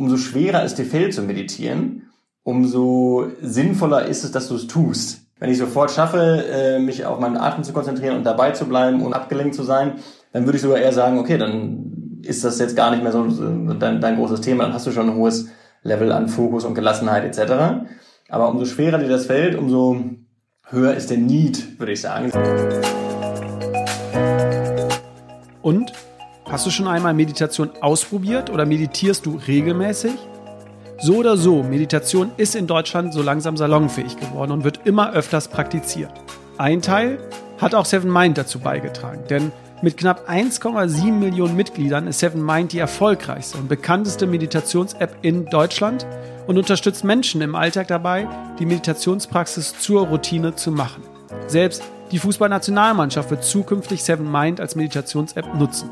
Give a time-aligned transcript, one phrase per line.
[0.00, 2.10] umso schwerer es dir fällt zu meditieren,
[2.42, 5.26] umso sinnvoller ist es, dass du es tust.
[5.38, 9.02] Wenn ich sofort schaffe, äh, mich auf meinen Atem zu konzentrieren und dabei zu bleiben
[9.02, 9.94] und abgelenkt zu sein,
[10.32, 13.26] dann würde ich sogar eher sagen, okay, dann ist das jetzt gar nicht mehr so
[13.74, 15.48] dein, dein großes Thema, dann hast du schon ein hohes
[15.82, 17.52] Level an Fokus und Gelassenheit etc.
[18.30, 19.96] Aber umso schwerer dir das fällt, umso
[20.68, 22.32] höher ist der Need, würde ich sagen.
[25.60, 25.92] Und
[26.50, 30.14] hast du schon einmal Meditation ausprobiert oder meditierst du regelmäßig?
[31.00, 35.48] So oder so, Meditation ist in Deutschland so langsam salonfähig geworden und wird immer öfters
[35.48, 36.12] praktiziert.
[36.58, 37.18] Ein Teil
[37.58, 42.72] hat auch Seven Mind dazu beigetragen, denn mit knapp 1,7 Millionen Mitgliedern ist Seven Mind
[42.72, 46.06] die erfolgreichste und bekannteste Meditations-App in Deutschland
[46.46, 48.28] und unterstützt Menschen im Alltag dabei,
[48.58, 51.02] die Meditationspraxis zur Routine zu machen.
[51.46, 55.90] Selbst die Fußballnationalmannschaft wird zukünftig Seven Mind als Meditations-App nutzen.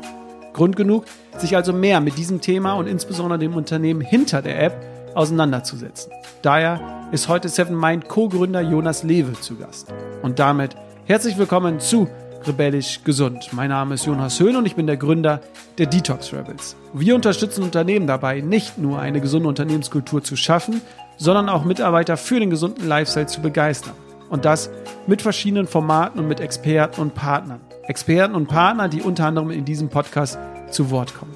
[0.53, 1.05] Grund genug,
[1.37, 4.73] sich also mehr mit diesem Thema und insbesondere dem Unternehmen hinter der App
[5.15, 6.11] auseinanderzusetzen.
[6.41, 6.79] Daher
[7.11, 9.91] ist heute Seven Mind Co-Gründer Jonas Lewe zu Gast.
[10.21, 12.07] Und damit herzlich willkommen zu
[12.45, 13.49] rebellisch gesund.
[13.51, 15.41] Mein Name ist Jonas Höhn und ich bin der Gründer
[15.77, 16.75] der Detox Rebels.
[16.93, 20.81] Wir unterstützen Unternehmen dabei, nicht nur eine gesunde Unternehmenskultur zu schaffen,
[21.17, 23.93] sondern auch Mitarbeiter für den gesunden Lifestyle zu begeistern.
[24.29, 24.69] Und das
[25.07, 27.61] mit verschiedenen Formaten und mit Experten und Partnern.
[27.89, 31.35] Experten und Partner, die unter anderem in diesem Podcast zu Wort kommen.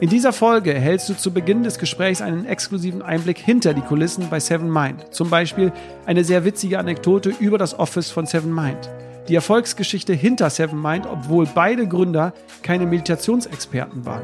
[0.00, 4.28] In dieser Folge erhältst du zu Beginn des Gesprächs einen exklusiven Einblick hinter die Kulissen
[4.28, 5.14] bei Seven Mind.
[5.14, 5.72] Zum Beispiel
[6.04, 8.90] eine sehr witzige Anekdote über das Office von Seven Mind
[9.28, 14.22] die Erfolgsgeschichte hinter Seven Mind, obwohl beide Gründer keine Meditationsexperten waren.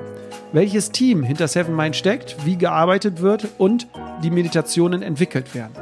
[0.53, 3.89] Welches Team hinter Seven Mind steckt, wie gearbeitet wird und
[4.23, 5.73] die Meditationen entwickelt werden.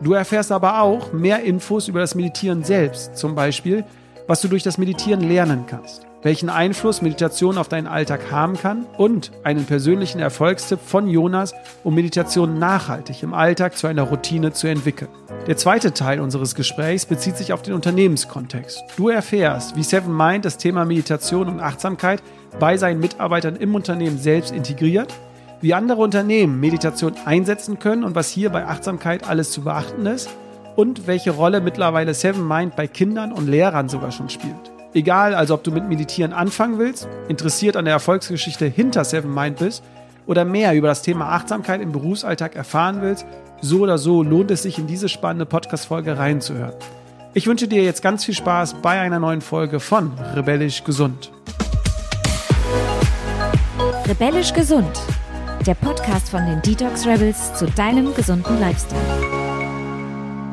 [0.00, 3.84] Du erfährst aber auch mehr Infos über das Meditieren selbst, zum Beispiel,
[4.28, 8.86] was du durch das Meditieren lernen kannst welchen Einfluss Meditation auf deinen Alltag haben kann
[8.96, 14.66] und einen persönlichen Erfolgstipp von Jonas, um Meditation nachhaltig im Alltag zu einer Routine zu
[14.66, 15.10] entwickeln.
[15.46, 18.82] Der zweite Teil unseres Gesprächs bezieht sich auf den Unternehmenskontext.
[18.96, 22.22] Du erfährst, wie Seven Mind das Thema Meditation und Achtsamkeit
[22.58, 25.14] bei seinen Mitarbeitern im Unternehmen selbst integriert,
[25.60, 30.28] wie andere Unternehmen Meditation einsetzen können und was hier bei Achtsamkeit alles zu beachten ist
[30.78, 34.54] und welche Rolle mittlerweile Seven Mind bei Kindern und Lehrern sogar schon spielt.
[34.94, 39.58] Egal, also ob du mit Meditieren anfangen willst, interessiert an der Erfolgsgeschichte hinter Seven Mind
[39.58, 39.82] bist
[40.28, 43.26] oder mehr über das Thema Achtsamkeit im Berufsalltag erfahren willst,
[43.60, 46.74] so oder so lohnt es sich in diese spannende Podcast-Folge reinzuhören.
[47.34, 51.32] Ich wünsche dir jetzt ganz viel Spaß bei einer neuen Folge von Rebellisch Gesund.
[54.06, 55.00] Rebellisch Gesund,
[55.66, 59.37] der Podcast von den Detox Rebels zu deinem gesunden Lifestyle.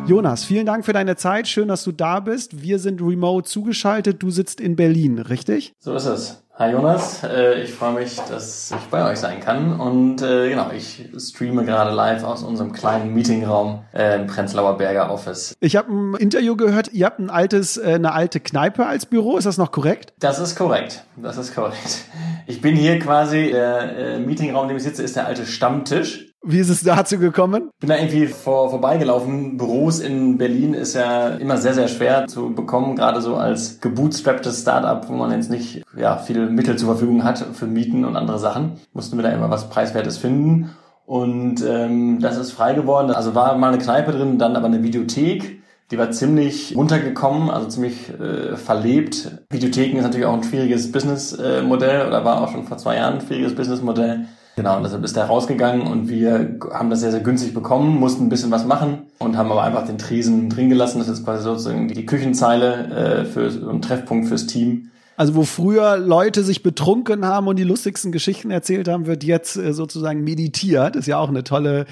[0.07, 1.47] Jonas, vielen Dank für deine Zeit.
[1.47, 2.61] Schön, dass du da bist.
[2.61, 4.21] Wir sind remote zugeschaltet.
[4.21, 5.73] Du sitzt in Berlin, richtig?
[5.79, 6.43] So ist es.
[6.57, 10.71] Hi Jonas, äh, ich freue mich, dass ich bei euch sein kann und äh, genau,
[10.73, 15.53] ich streame gerade live aus unserem kleinen Meetingraum äh, im Prenzlauer Berger Office.
[15.59, 19.43] Ich habe ein Interview gehört, ihr habt ein altes, eine alte Kneipe als Büro, ist
[19.43, 20.13] das noch korrekt?
[20.17, 22.05] Das ist korrekt, das ist korrekt.
[22.47, 26.59] Ich bin hier quasi, der Meetingraum, in dem ich sitze, ist der alte Stammtisch wie
[26.59, 27.69] ist es dazu gekommen?
[27.79, 29.57] Bin da irgendwie vor, vorbeigelaufen.
[29.57, 34.61] Büros in Berlin ist ja immer sehr, sehr schwer zu bekommen, gerade so als gebootstrapptes
[34.61, 38.39] Startup, wo man jetzt nicht ja, viele Mittel zur Verfügung hat für Mieten und andere
[38.39, 38.73] Sachen.
[38.93, 40.71] Mussten wir da immer was Preiswertes finden.
[41.05, 43.11] Und ähm, das ist frei geworden.
[43.11, 45.61] Also war mal eine Kneipe drin, dann aber eine Videothek.
[45.91, 49.45] Die war ziemlich runtergekommen, also ziemlich äh, verlebt.
[49.51, 53.15] Videotheken ist natürlich auch ein schwieriges Businessmodell äh, oder war auch schon vor zwei Jahren
[53.15, 54.25] ein schwieriges Businessmodell.
[54.55, 58.25] Genau, und deshalb ist der rausgegangen und wir haben das sehr, sehr günstig bekommen, mussten
[58.25, 60.99] ein bisschen was machen und haben aber einfach den Tresen drin gelassen.
[60.99, 64.91] Das ist quasi sozusagen die Küchenzeile äh, für ein Treffpunkt fürs Team.
[65.17, 69.57] Also wo früher Leute sich betrunken haben und die lustigsten Geschichten erzählt haben, wird jetzt
[69.57, 70.95] äh, sozusagen meditiert.
[70.95, 71.85] Das ist ja auch eine tolle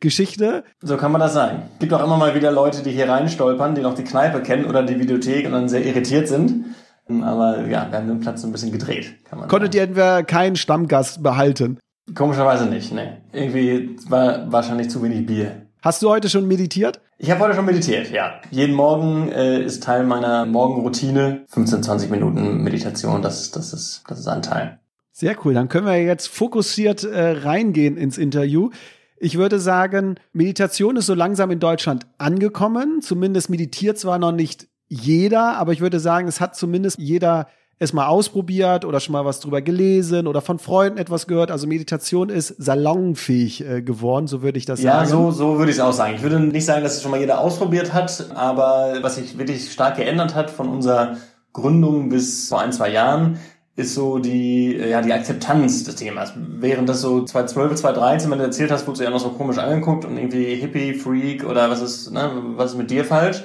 [0.00, 0.64] Geschichte.
[0.82, 1.62] So kann man das sagen.
[1.78, 4.82] Gibt auch immer mal wieder Leute, die hier reinstolpern, die noch die Kneipe kennen oder
[4.82, 6.66] die Videothek und dann sehr irritiert sind.
[7.08, 9.14] Aber ja, wir haben den Platz so ein bisschen gedreht.
[9.48, 11.78] Konntet ihr etwa keinen Stammgast behalten?
[12.14, 13.18] Komischerweise nicht, ne.
[13.32, 15.66] Irgendwie war wahrscheinlich zu wenig Bier.
[15.82, 17.00] Hast du heute schon meditiert?
[17.18, 18.40] Ich habe heute schon meditiert, ja.
[18.50, 23.22] Jeden Morgen äh, ist Teil meiner Morgenroutine 15, 20 Minuten Meditation.
[23.22, 24.78] Das, das, ist, das ist ein Teil.
[25.12, 25.54] Sehr cool.
[25.54, 28.70] Dann können wir jetzt fokussiert äh, reingehen ins Interview.
[29.18, 33.02] Ich würde sagen, Meditation ist so langsam in Deutschland angekommen.
[33.02, 37.46] Zumindest meditiert zwar noch nicht jeder, aber ich würde sagen, es hat zumindest jeder
[37.80, 41.50] es mal ausprobiert oder schon mal was drüber gelesen oder von Freunden etwas gehört.
[41.50, 45.08] Also Meditation ist salonfähig äh, geworden, so würde ich das ja, sagen.
[45.08, 46.14] Ja, so, so würde ich es auch sagen.
[46.14, 49.72] Ich würde nicht sagen, dass es schon mal jeder ausprobiert hat, aber was sich wirklich
[49.72, 51.16] stark geändert hat von unserer
[51.54, 53.38] Gründung bis vor ein, zwei Jahren,
[53.76, 56.34] ist so die, ja, die Akzeptanz des Themas.
[56.36, 59.56] Während das so 2012, 2013, wenn du erzählt hast, wurdest du ja noch so komisch
[59.56, 63.42] angeguckt und irgendwie Hippie, Freak oder was ist, ne, was ist mit dir falsch?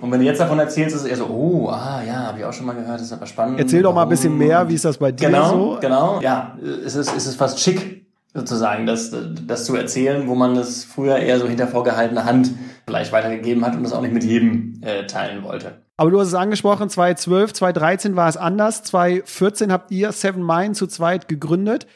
[0.00, 2.44] Und wenn du jetzt davon erzählst, ist es eher so, oh, ah, ja, habe ich
[2.44, 3.58] auch schon mal gehört, das ist aber spannend.
[3.58, 5.78] Erzähl doch mal ein bisschen mehr, wie ist das bei dir genau, so?
[5.80, 9.12] Genau, ja, es ist, es ist fast schick, sozusagen, das,
[9.46, 12.50] das zu erzählen, wo man das früher eher so hinter vorgehaltener Hand
[12.86, 15.72] vielleicht weitergegeben hat und das auch nicht mit jedem äh, teilen wollte.
[15.96, 18.84] Aber du hast es angesprochen, 2012, 2013 war es anders.
[18.84, 21.86] 2014 habt ihr Seven Mind zu zweit gegründet.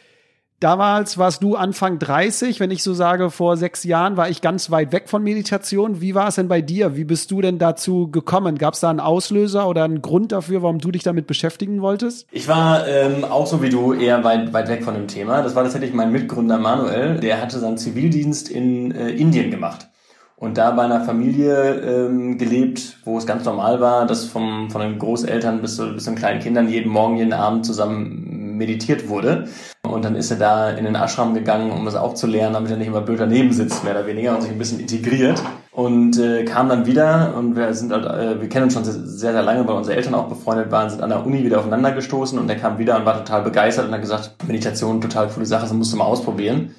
[0.62, 2.60] Damals warst du Anfang 30.
[2.60, 6.00] Wenn ich so sage, vor sechs Jahren war ich ganz weit weg von Meditation.
[6.00, 6.94] Wie war es denn bei dir?
[6.94, 8.58] Wie bist du denn dazu gekommen?
[8.58, 12.28] Gab es da einen Auslöser oder einen Grund dafür, warum du dich damit beschäftigen wolltest?
[12.30, 15.42] Ich war ähm, auch so wie du eher weit, weit weg von dem Thema.
[15.42, 17.18] Das war tatsächlich mein Mitgründer Manuel.
[17.18, 19.88] Der hatte seinen Zivildienst in äh, Indien gemacht
[20.36, 24.80] und da bei einer Familie ähm, gelebt, wo es ganz normal war, dass vom, von
[24.80, 29.08] den Großeltern bis zu, bis zu den kleinen Kindern jeden Morgen, jeden Abend zusammen meditiert
[29.08, 29.48] wurde.
[29.84, 32.70] Und dann ist er da in den Ashram gegangen, um es auch zu lernen, damit
[32.70, 35.42] er nicht immer blöd daneben sitzt, mehr oder weniger, und sich ein bisschen integriert.
[35.72, 39.32] Und äh, kam dann wieder und wir sind halt, äh, wir kennen uns schon sehr,
[39.32, 42.38] sehr lange, weil unsere Eltern auch befreundet waren, sind an der Uni wieder aufeinander gestoßen
[42.38, 45.62] und er kam wieder und war total begeistert und hat gesagt, Meditation, total coole Sache,
[45.62, 46.74] das musst du mal ausprobieren.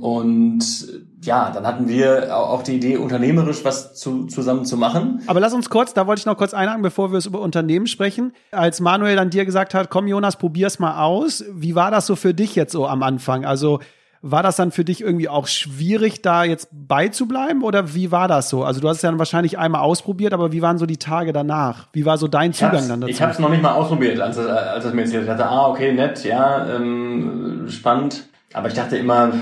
[0.00, 0.64] Und
[1.22, 5.22] ja, dann hatten wir auch die Idee, unternehmerisch was zu, zusammen zu machen.
[5.26, 7.86] Aber lass uns kurz, da wollte ich noch kurz einhaken, bevor wir es über Unternehmen
[7.86, 8.32] sprechen.
[8.52, 11.44] Als Manuel dann dir gesagt hat, komm Jonas, probier's mal aus.
[11.52, 13.44] Wie war das so für dich jetzt so am Anfang?
[13.44, 13.80] Also
[14.22, 18.50] war das dann für dich irgendwie auch schwierig, da jetzt beizubleiben oder wie war das
[18.50, 18.64] so?
[18.64, 21.88] Also du hast es ja wahrscheinlich einmal ausprobiert, aber wie waren so die Tage danach?
[21.92, 23.10] Wie war so dein Zugang dann dazu?
[23.10, 25.92] Ich habe es noch nicht mal ausprobiert, als, als es mir jetzt dachte, ah, okay,
[25.92, 28.28] nett, ja, ähm, spannend.
[28.52, 29.32] Aber ich dachte immer,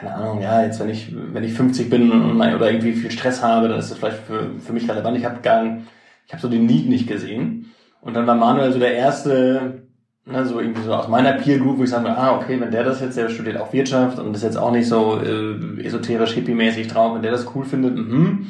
[0.00, 3.42] keine Ahnung, ja, jetzt wenn ich, wenn ich 50 bin und, oder irgendwie viel Stress
[3.42, 5.18] habe, dann ist das vielleicht für, für mich relevant.
[5.18, 5.64] Ich habe gar
[6.30, 7.72] ich habe so den Need nicht gesehen.
[8.00, 9.82] Und dann war Manuel so der erste,
[10.24, 12.84] ne, so irgendwie so aus meiner Peer Group, wo ich sage, ah, okay, wenn der
[12.84, 16.86] das jetzt, der studiert auch Wirtschaft und ist jetzt auch nicht so äh, esoterisch hippie-mäßig
[16.86, 18.46] drauf, wenn der das cool findet, mhm.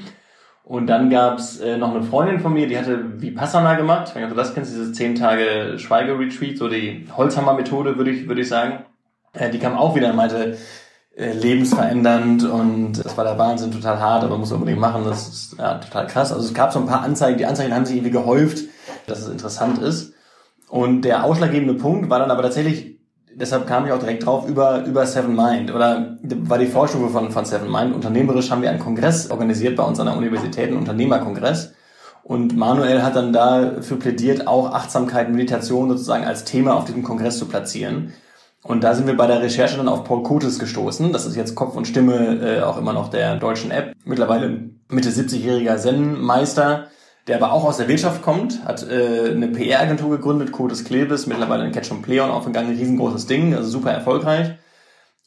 [0.63, 4.15] Und dann gab's äh, noch eine Freundin von mir, die hatte Vipassana gemacht.
[4.15, 8.49] Wenn du das kennst, dieses 10 Tage Schweigeretreat, so die Holzhammer-Methode, würde ich, würde ich
[8.49, 8.85] sagen.
[9.33, 10.59] Äh, die kam auch wieder und meinte,
[11.17, 15.75] lebensverändernd und das war der Wahnsinn, total hart, aber muss unbedingt machen, das ist ja,
[15.75, 16.33] total krass.
[16.33, 18.65] Also es gab so ein paar Anzeigen, die Anzeigen haben sich irgendwie gehäuft,
[19.07, 20.15] dass es interessant ist.
[20.69, 23.01] Und der ausschlaggebende Punkt war dann aber tatsächlich,
[23.35, 27.33] deshalb kam ich auch direkt drauf, über, über Seven Mind oder war die Vorstufe von,
[27.33, 27.93] von Seven Mind.
[27.95, 31.73] Unternehmerisch haben wir einen Kongress organisiert bei uns an der Universität, einen Unternehmerkongress.
[32.23, 37.39] Und Manuel hat dann dafür plädiert, auch Achtsamkeit, Meditation sozusagen als Thema auf diesem Kongress
[37.39, 38.13] zu platzieren.
[38.63, 41.13] Und da sind wir bei der Recherche dann auf Paul Kotes gestoßen.
[41.13, 43.95] Das ist jetzt Kopf und Stimme äh, auch immer noch der deutschen App.
[44.05, 46.89] Mittlerweile Mitte 70-jähriger Zen-Meister,
[47.27, 51.65] der aber auch aus der Wirtschaft kommt, hat äh, eine PR-Agentur gegründet, Kotes Klebes, mittlerweile
[51.65, 54.51] in Catch und Pleon aufgegangen, riesengroßes Ding, also super erfolgreich.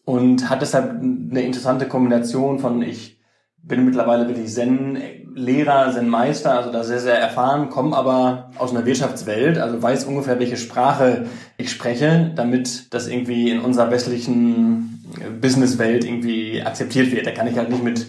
[0.06, 3.20] Und hat deshalb eine interessante Kombination von ich
[3.64, 9.58] bin mittlerweile wirklich Zen-Lehrer, Zen-Meister, also da sehr, sehr erfahren, komme aber aus einer Wirtschaftswelt,
[9.58, 11.26] also weiß ungefähr, welche Sprache
[11.58, 15.04] ich spreche, damit das irgendwie in unserer westlichen
[15.42, 17.26] Businesswelt irgendwie akzeptiert wird.
[17.26, 18.06] Da kann ich halt nicht mit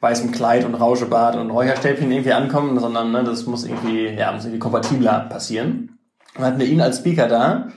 [0.00, 4.44] weißem Kleid und Rauschebart und Räucherstäbchen irgendwie ankommen, sondern ne, das muss irgendwie, ja, muss
[4.44, 5.98] irgendwie kompatibler passieren.
[6.36, 7.68] Und hatten wir ihn als Speaker da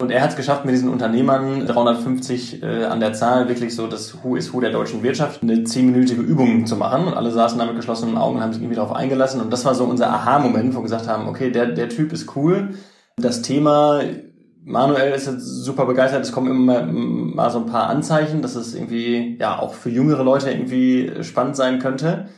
[0.00, 3.88] und er hat es geschafft, mit diesen Unternehmern 350 äh, an der Zahl wirklich so
[3.88, 7.08] das Who is Who der deutschen Wirtschaft eine zehnminütige Übung zu machen.
[7.08, 9.40] Und alle saßen da mit geschlossenen Augen und haben sich irgendwie darauf eingelassen.
[9.40, 12.36] Und das war so unser Aha-Moment, wo wir gesagt haben, okay, der, der Typ ist
[12.36, 12.74] cool.
[13.16, 14.00] Das Thema,
[14.62, 16.22] Manuel ist jetzt super begeistert.
[16.22, 20.22] Es kommen immer mal so ein paar Anzeichen, dass es irgendwie ja auch für jüngere
[20.22, 22.28] Leute irgendwie spannend sein könnte.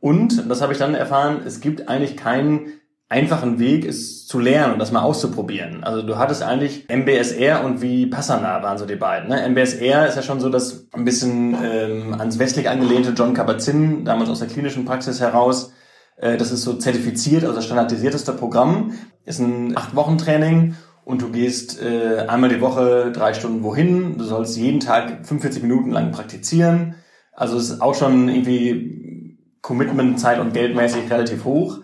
[0.00, 2.72] Und, das habe ich dann erfahren, es gibt eigentlich keinen
[3.14, 5.84] einfachen Weg ist zu lernen und das mal auszuprobieren.
[5.84, 9.28] Also du hattest eigentlich MBSR und wie Passana waren so die beiden.
[9.28, 9.48] Ne?
[9.48, 14.30] MBSR ist ja schon so das ein bisschen ähm, ans westlich angelehnte John Kabat-Zinn, damals
[14.30, 15.72] aus der klinischen Praxis heraus.
[16.16, 18.94] Äh, das ist so zertifiziert, also das standardisierteste Programm.
[19.24, 24.18] Ist ein Acht-Wochen-Training und du gehst äh, einmal die Woche drei Stunden wohin.
[24.18, 26.96] Du sollst jeden Tag 45 Minuten lang praktizieren.
[27.32, 31.78] Also es ist auch schon irgendwie Commitment, Zeit und Geldmäßig relativ hoch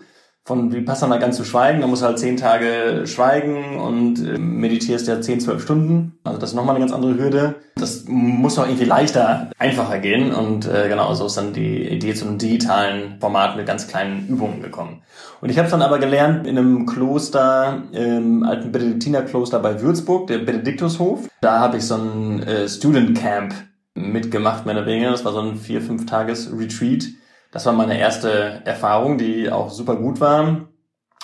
[0.51, 1.79] von Vipassana ganz zu schweigen.
[1.79, 6.19] Da musst du halt zehn Tage schweigen und äh, meditierst ja zehn, zwölf Stunden.
[6.25, 7.55] Also das ist nochmal eine ganz andere Hürde.
[7.75, 10.33] Das muss auch irgendwie leichter, einfacher gehen.
[10.33, 14.27] Und äh, genau, so ist dann die Idee zu einem digitalen Format mit ganz kleinen
[14.27, 15.03] Übungen gekommen.
[15.39, 20.27] Und ich habe es dann aber gelernt in einem Kloster, im alten Benediktinerkloster bei Würzburg,
[20.27, 21.29] der Benediktushof.
[21.39, 23.53] Da habe ich so ein äh, Student Camp
[23.93, 25.11] mitgemacht, oder weniger.
[25.11, 27.05] Das war so ein vier, fünf Tages Retreat
[27.51, 30.67] das war meine erste Erfahrung, die auch super gut war.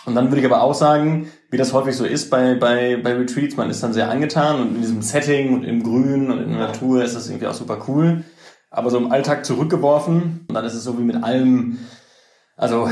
[0.06, 3.14] Und dann würde ich aber auch sagen, wie das häufig so ist bei, bei, bei
[3.14, 6.50] Retreats, man ist dann sehr angetan und in diesem Setting und im Grün und in
[6.52, 8.24] der Natur ist das irgendwie auch super cool.
[8.70, 11.80] Aber so im Alltag zurückgeworfen und dann ist es so wie mit allem,
[12.56, 12.90] also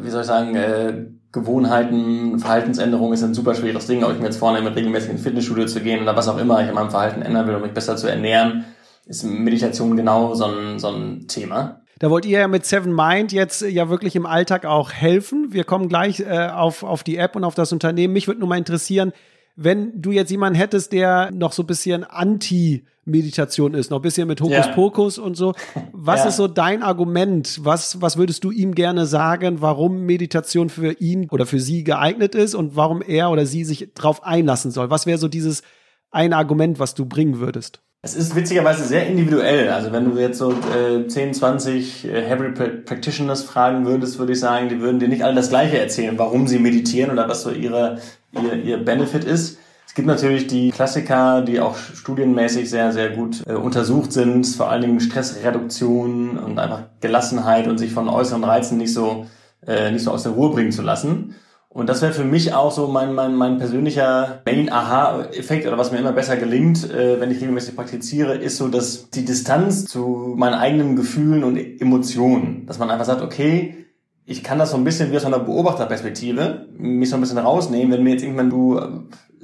[0.00, 4.26] wie soll ich sagen, äh, Gewohnheiten, Verhaltensänderung ist ein super schweres Ding, ob ich mir
[4.26, 7.22] jetzt vornehme, regelmäßig ins Fitnessstudio zu gehen oder was auch immer ich in meinem Verhalten
[7.22, 8.64] ändern will, um mich besser zu ernähren,
[9.06, 11.83] ist Meditation genau so ein, so ein Thema.
[11.98, 15.52] Da wollt ihr ja mit Seven Mind jetzt ja wirklich im Alltag auch helfen.
[15.52, 18.12] Wir kommen gleich äh, auf, auf die App und auf das Unternehmen.
[18.12, 19.12] Mich würde nur mal interessieren,
[19.56, 24.26] wenn du jetzt jemanden hättest, der noch so ein bisschen Anti-Meditation ist, noch ein bisschen
[24.26, 25.22] mit Hokuspokus ja.
[25.22, 25.54] und so.
[25.92, 26.28] Was ja.
[26.28, 27.60] ist so dein Argument?
[27.62, 32.34] Was, was würdest du ihm gerne sagen, warum Meditation für ihn oder für sie geeignet
[32.34, 34.90] ist und warum er oder sie sich drauf einlassen soll?
[34.90, 35.62] Was wäre so dieses
[36.10, 37.80] eine Argument, was du bringen würdest?
[38.04, 39.70] Es ist witzigerweise sehr individuell.
[39.70, 44.40] Also wenn du jetzt so äh, 10, 20 äh, Heavy Practitioners fragen würdest, würde ich
[44.40, 47.50] sagen, die würden dir nicht alle das Gleiche erzählen, warum sie meditieren oder was so
[47.50, 47.98] ihre,
[48.32, 49.58] ihr, ihr Benefit ist.
[49.86, 54.68] Es gibt natürlich die Klassiker, die auch studienmäßig sehr, sehr gut äh, untersucht sind, vor
[54.68, 59.24] allen Dingen Stressreduktion und einfach Gelassenheit und sich von äußeren Reizen nicht so,
[59.66, 61.36] äh, nicht so aus der Ruhe bringen zu lassen.
[61.74, 65.98] Und das wäre für mich auch so mein, mein, mein persönlicher Main-Aha-Effekt oder was mir
[65.98, 70.54] immer besser gelingt, äh, wenn ich regelmäßig praktiziere, ist so, dass die Distanz zu meinen
[70.54, 73.86] eigenen Gefühlen und Emotionen, dass man einfach sagt, okay,
[74.24, 77.90] ich kann das so ein bisschen wie aus einer Beobachterperspektive mich so ein bisschen rausnehmen,
[77.90, 78.88] wenn mir jetzt irgendwann du äh,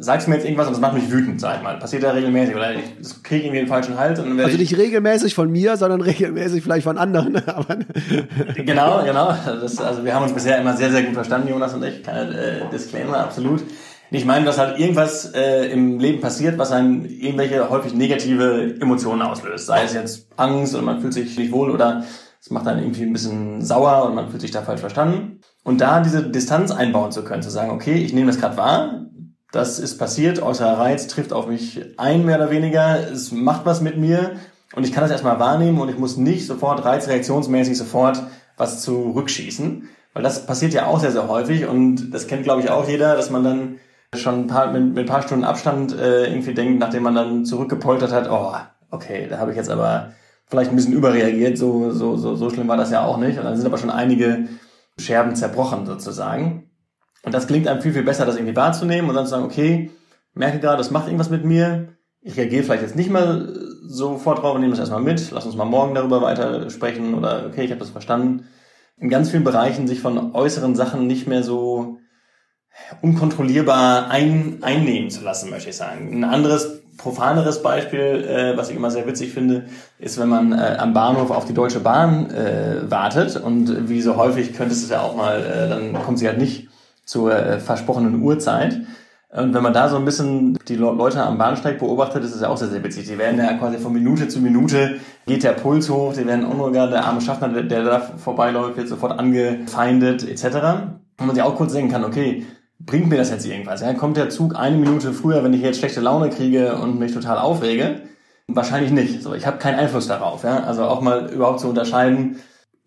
[0.02, 1.78] sagst mir jetzt irgendwas und das macht mich wütend, sag ich mal.
[1.78, 4.76] Passiert ja regelmäßig, oder ich das kriege irgendwie den falschen Hals und dann Also nicht
[4.76, 7.34] regelmäßig von mir, sondern regelmäßig vielleicht von anderen.
[8.56, 9.34] genau, genau.
[9.44, 12.02] Das, also wir haben uns bisher immer sehr, sehr gut verstanden, Jonas und ich.
[12.02, 13.62] Keine äh, Disclaimer, absolut.
[14.10, 19.22] Ich meine, dass halt irgendwas äh, im Leben passiert, was einem irgendwelche häufig negative Emotionen
[19.22, 19.66] auslöst.
[19.66, 22.04] Sei es jetzt Angst oder man fühlt sich nicht wohl oder
[22.40, 25.40] es macht dann irgendwie ein bisschen sauer und man fühlt sich da falsch verstanden.
[25.62, 29.06] Und da diese Distanz einbauen zu können, zu sagen, okay, ich nehme das gerade wahr,
[29.52, 33.80] das ist passiert, äußerer Reiz trifft auf mich ein, mehr oder weniger, es macht was
[33.80, 34.36] mit mir
[34.74, 38.22] und ich kann das erstmal wahrnehmen und ich muss nicht sofort reizreaktionsmäßig sofort
[38.56, 42.70] was zurückschießen, weil das passiert ja auch sehr, sehr häufig und das kennt, glaube ich,
[42.70, 43.76] auch jeder, dass man dann
[44.14, 47.44] schon ein paar, mit, mit ein paar Stunden Abstand äh, irgendwie denkt, nachdem man dann
[47.44, 48.54] zurückgepoltert hat, oh,
[48.90, 50.12] okay, da habe ich jetzt aber
[50.46, 53.38] vielleicht ein bisschen überreagiert, so, so, so, so schlimm war das ja auch nicht.
[53.38, 54.48] Und dann sind aber schon einige
[54.98, 56.69] Scherben zerbrochen sozusagen.
[57.22, 59.90] Und das klingt einem viel, viel besser, das irgendwie wahrzunehmen und dann zu sagen, okay,
[60.34, 61.96] merke gerade, das macht irgendwas mit mir.
[62.22, 65.30] Ich reagiere vielleicht jetzt nicht mal sofort drauf und nehme das erstmal mit.
[65.30, 68.44] Lass uns mal morgen darüber weiter sprechen oder okay, ich habe das verstanden.
[68.98, 71.98] In ganz vielen Bereichen sich von äußeren Sachen nicht mehr so
[73.02, 76.12] unkontrollierbar ein, einnehmen zu lassen, möchte ich sagen.
[76.12, 79.64] Ein anderes profaneres Beispiel, äh, was ich immer sehr witzig finde,
[79.98, 84.16] ist, wenn man äh, am Bahnhof auf die Deutsche Bahn äh, wartet und wie so
[84.16, 86.68] häufig könnte es ja auch mal, äh, dann kommt sie halt nicht
[87.10, 88.82] zur äh, versprochenen Uhrzeit.
[89.32, 92.48] Und wenn man da so ein bisschen die Leute am Bahnsteig beobachtet, ist es ja
[92.48, 93.08] auch sehr, sehr witzig.
[93.08, 96.86] Die werden ja quasi von Minute zu Minute geht der Puls hoch, die werden unruhiger,
[96.86, 100.44] der arme Schaffner, der, der da vorbeiläuft, wird sofort angefeindet, etc.
[101.18, 102.46] Und man sich auch kurz denken kann, okay,
[102.78, 103.80] bringt mir das jetzt irgendwas?
[103.80, 107.12] Ja, kommt der Zug eine Minute früher, wenn ich jetzt schlechte Laune kriege und mich
[107.12, 108.02] total aufrege?
[108.46, 109.22] Wahrscheinlich nicht.
[109.22, 110.44] So, ich habe keinen Einfluss darauf.
[110.44, 110.64] Ja?
[110.64, 112.36] Also auch mal überhaupt zu unterscheiden,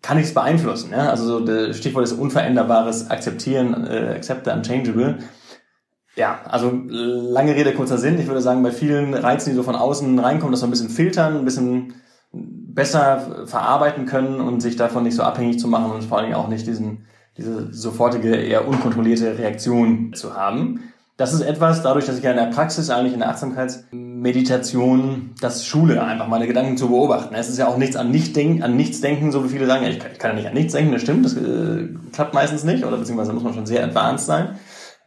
[0.04, 0.90] kann ich es beeinflussen?
[0.92, 1.10] Ja?
[1.10, 5.18] Also so das Stichwort ist unveränderbares Akzeptieren, äh, accept the unchangeable.
[6.16, 8.20] Ja, also lange Rede, kurzer Sinn.
[8.20, 10.90] Ich würde sagen, bei vielen Reizen, die so von außen reinkommen, dass wir ein bisschen
[10.90, 11.94] filtern, ein bisschen
[12.32, 16.36] besser verarbeiten können und sich davon nicht so abhängig zu machen und vor allen Dingen
[16.36, 17.06] auch nicht diesen
[17.36, 20.92] diese sofortige, eher unkontrollierte Reaktion zu haben.
[21.16, 25.64] Das ist etwas, dadurch, dass ich ja in der Praxis, eigentlich in der Achtsamkeitsmeditation, das
[25.64, 27.36] schule, einfach meine Gedanken zu beobachten.
[27.36, 29.86] Es ist ja auch nichts an, nicht denken, an nichts denken, so wie viele sagen,
[29.86, 32.64] ich kann, ich kann ja nicht an nichts denken, das stimmt, das äh, klappt meistens
[32.64, 34.58] nicht, oder beziehungsweise muss man schon sehr advanced sein.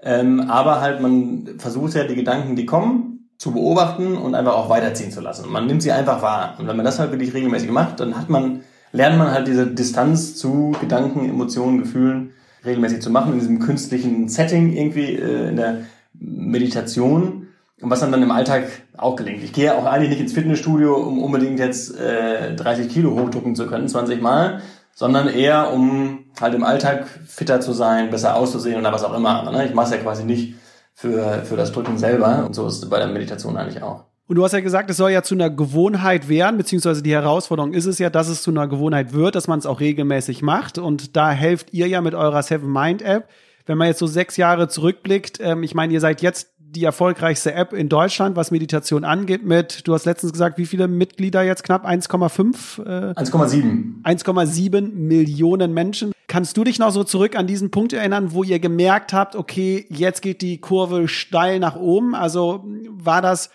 [0.02, 4.70] Ähm, aber halt, man versucht ja die Gedanken, die kommen, zu beobachten und einfach auch
[4.70, 5.46] weiterziehen zu lassen.
[5.46, 6.56] Und man nimmt sie einfach wahr.
[6.58, 8.62] Und wenn man das halt wirklich regelmäßig macht, dann hat man
[8.92, 12.32] lernt man halt diese Distanz zu Gedanken, Emotionen, Gefühlen
[12.66, 15.78] regelmäßig zu machen in diesem künstlichen Setting irgendwie äh, in der
[16.19, 17.47] Meditation
[17.81, 18.63] und was dann dann im Alltag
[18.97, 19.43] auch gelingt.
[19.43, 23.67] Ich gehe auch eigentlich nicht ins Fitnessstudio, um unbedingt jetzt äh, 30 Kilo hochdrucken zu
[23.67, 24.62] können, 20 Mal,
[24.93, 29.51] sondern eher um halt im Alltag fitter zu sein, besser auszusehen oder was auch immer.
[29.51, 29.65] Ne?
[29.67, 30.55] Ich mache es ja quasi nicht
[30.93, 34.05] für, für das Drücken selber und so ist es bei der Meditation eigentlich auch.
[34.27, 37.74] Und du hast ja gesagt, es soll ja zu einer Gewohnheit werden, beziehungsweise die Herausforderung
[37.74, 40.77] ist es ja, dass es zu einer Gewohnheit wird, dass man es auch regelmäßig macht.
[40.77, 43.29] Und da helft ihr ja mit eurer Seven Mind App.
[43.67, 47.53] Wenn man jetzt so sechs Jahre zurückblickt, ähm, ich meine, ihr seid jetzt die erfolgreichste
[47.53, 51.63] App in Deutschland, was Meditation angeht, mit, du hast letztens gesagt, wie viele Mitglieder jetzt
[51.63, 51.86] knapp?
[51.86, 52.81] 1,5?
[52.83, 54.03] Äh, 1,7.
[54.03, 56.12] 1,7 Millionen Menschen.
[56.27, 59.86] Kannst du dich noch so zurück an diesen Punkt erinnern, wo ihr gemerkt habt, okay,
[59.89, 62.15] jetzt geht die Kurve steil nach oben?
[62.15, 63.50] Also war das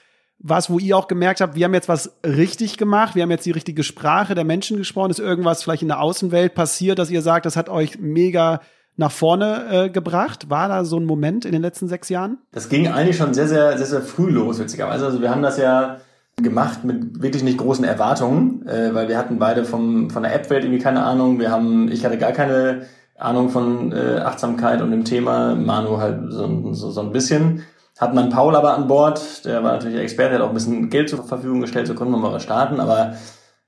[0.45, 3.47] was, wo ihr auch gemerkt habt, wir haben jetzt was richtig gemacht, wir haben jetzt
[3.47, 7.23] die richtige Sprache der Menschen gesprochen, ist irgendwas vielleicht in der Außenwelt passiert, dass ihr
[7.23, 8.61] sagt, das hat euch mega
[8.97, 10.51] nach vorne äh, gebracht?
[10.51, 12.39] War da so ein Moment in den letzten sechs Jahren?
[12.53, 15.05] Das ging eigentlich schon sehr, sehr, sehr, sehr früh los, witzigerweise.
[15.07, 15.99] Also wir haben das ja
[16.37, 20.65] gemacht mit wirklich nicht großen Erwartungen, äh, weil wir hatten beide vom, von der App-Welt
[20.65, 21.39] irgendwie keine Ahnung.
[21.39, 22.87] Wir haben, ich hatte gar keine
[23.19, 27.65] Ahnung von äh, Achtsamkeit und dem Thema, Manu halt so, so, so ein bisschen.
[27.99, 31.09] Hat man Paul aber an Bord, der war natürlich Experte, hat auch ein bisschen Geld
[31.09, 33.15] zur Verfügung gestellt, so konnten wir mal starten, aber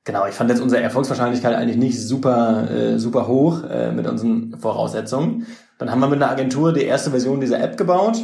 [0.04, 4.56] genau, ich fand jetzt unsere Erfolgswahrscheinlichkeit eigentlich nicht super, äh, super hoch äh, mit unseren
[4.58, 5.46] Voraussetzungen.
[5.78, 8.22] Dann haben wir mit einer Agentur die erste Version dieser App gebaut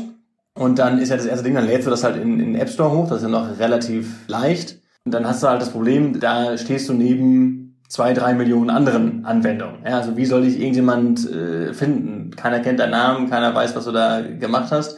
[0.55, 2.55] und dann ist ja das erste Ding, dann lädst du das halt in, in den
[2.55, 4.79] App Store hoch, das ist ja noch relativ leicht.
[5.05, 9.25] Und dann hast du halt das Problem, da stehst du neben zwei, drei Millionen anderen
[9.25, 9.83] Anwendungen.
[9.85, 12.31] Ja, also wie soll dich irgendjemand äh, finden?
[12.37, 14.97] Keiner kennt deinen Namen, keiner weiß, was du da gemacht hast.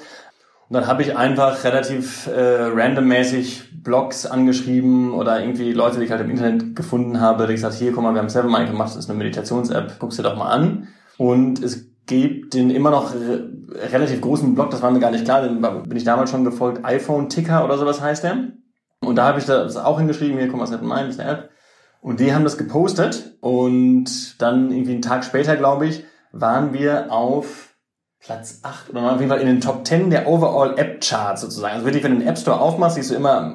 [0.69, 6.11] Und dann habe ich einfach relativ äh, randommäßig Blogs angeschrieben oder irgendwie Leute, die ich
[6.11, 9.05] halt im Internet gefunden habe, die gesagt, hier, guck mal, wir haben Sevenmind gemacht, das
[9.05, 10.89] ist eine Meditations-App, guck's dir doch mal an.
[11.19, 13.13] Und es gibt den immer noch
[13.93, 16.85] relativ großen Blog, das war mir gar nicht klar, den bin ich damals schon gefolgt,
[16.85, 18.53] iPhone-Ticker oder sowas heißt der.
[19.01, 21.51] Und da habe ich das auch hingeschrieben, hier, guck mal, Sevenmind ist eine App.
[22.01, 27.13] Und die haben das gepostet und dann irgendwie einen Tag später, glaube ich, waren wir
[27.13, 27.72] auf
[28.25, 31.75] Platz 8 oder auf jeden Fall in den Top 10 der Overall App Charts sozusagen.
[31.75, 33.55] Also wirklich, wenn du den App Store aufmachst, siehst du immer,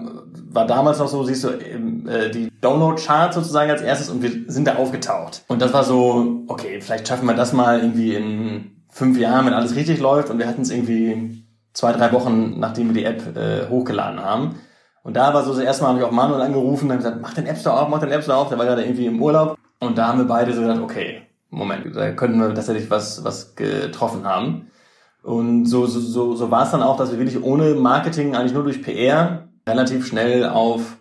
[0.49, 4.51] war damals noch so, siehst du äh, die Download Charts sozusagen als erstes und wir
[4.51, 5.43] sind da aufgetaucht.
[5.47, 9.53] Und das war so, okay, vielleicht schaffen wir das mal irgendwie in fünf Jahren, wenn
[9.53, 13.37] alles richtig läuft und wir hatten es irgendwie zwei, drei Wochen, nachdem wir die App
[13.37, 14.55] äh, hochgeladen haben.
[15.03, 17.33] Und da war so das erste Mal, habe ich auch Manuel angerufen und gesagt, mach
[17.33, 19.57] den App Store auf, mach den App Store auf, der war gerade irgendwie im Urlaub.
[19.79, 23.55] Und da haben wir beide so gesagt, okay, Moment, da könnten wir tatsächlich was, was
[23.55, 24.69] getroffen haben.
[25.23, 28.53] Und so, so, so, so war es dann auch, dass wir wirklich ohne Marketing, eigentlich
[28.53, 30.96] nur durch PR, relativ schnell auf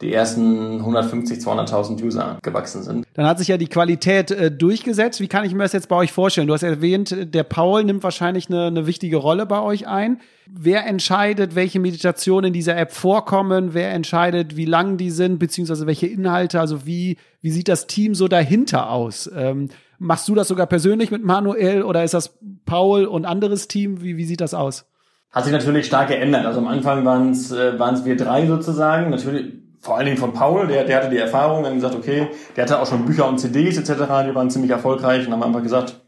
[0.00, 3.06] die ersten 150, 200.000 User gewachsen sind.
[3.14, 5.20] Dann hat sich ja die Qualität äh, durchgesetzt.
[5.20, 6.48] Wie kann ich mir das jetzt bei euch vorstellen?
[6.48, 10.20] Du hast erwähnt, der Paul nimmt wahrscheinlich eine, eine wichtige Rolle bei euch ein.
[10.46, 13.72] Wer entscheidet, welche Meditationen in dieser App vorkommen?
[13.72, 16.60] Wer entscheidet, wie lang die sind, beziehungsweise welche Inhalte?
[16.60, 19.30] Also wie, wie sieht das Team so dahinter aus?
[19.34, 19.68] Ähm,
[19.98, 24.02] Machst du das sogar persönlich mit Manuel oder ist das Paul und anderes Team?
[24.02, 24.86] Wie, wie sieht das aus?
[25.30, 26.46] Hat sich natürlich stark geändert.
[26.46, 29.10] Also am Anfang waren es äh, waren's wir drei sozusagen.
[29.10, 29.52] Natürlich
[29.84, 32.80] vor allen Dingen von Paul, der, der hatte die Erfahrung, dann gesagt, okay, der hatte
[32.80, 36.00] auch schon Bücher und CDs etc., die waren ziemlich erfolgreich und haben einfach gesagt,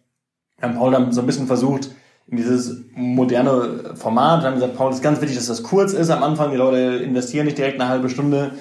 [0.62, 1.91] haben Paul dann so ein bisschen versucht,
[2.29, 6.11] in dieses moderne Format, wir haben gesagt, Paul, ist ganz wichtig, dass das kurz ist
[6.11, 8.53] am Anfang, die Leute investieren nicht direkt eine halbe Stunde,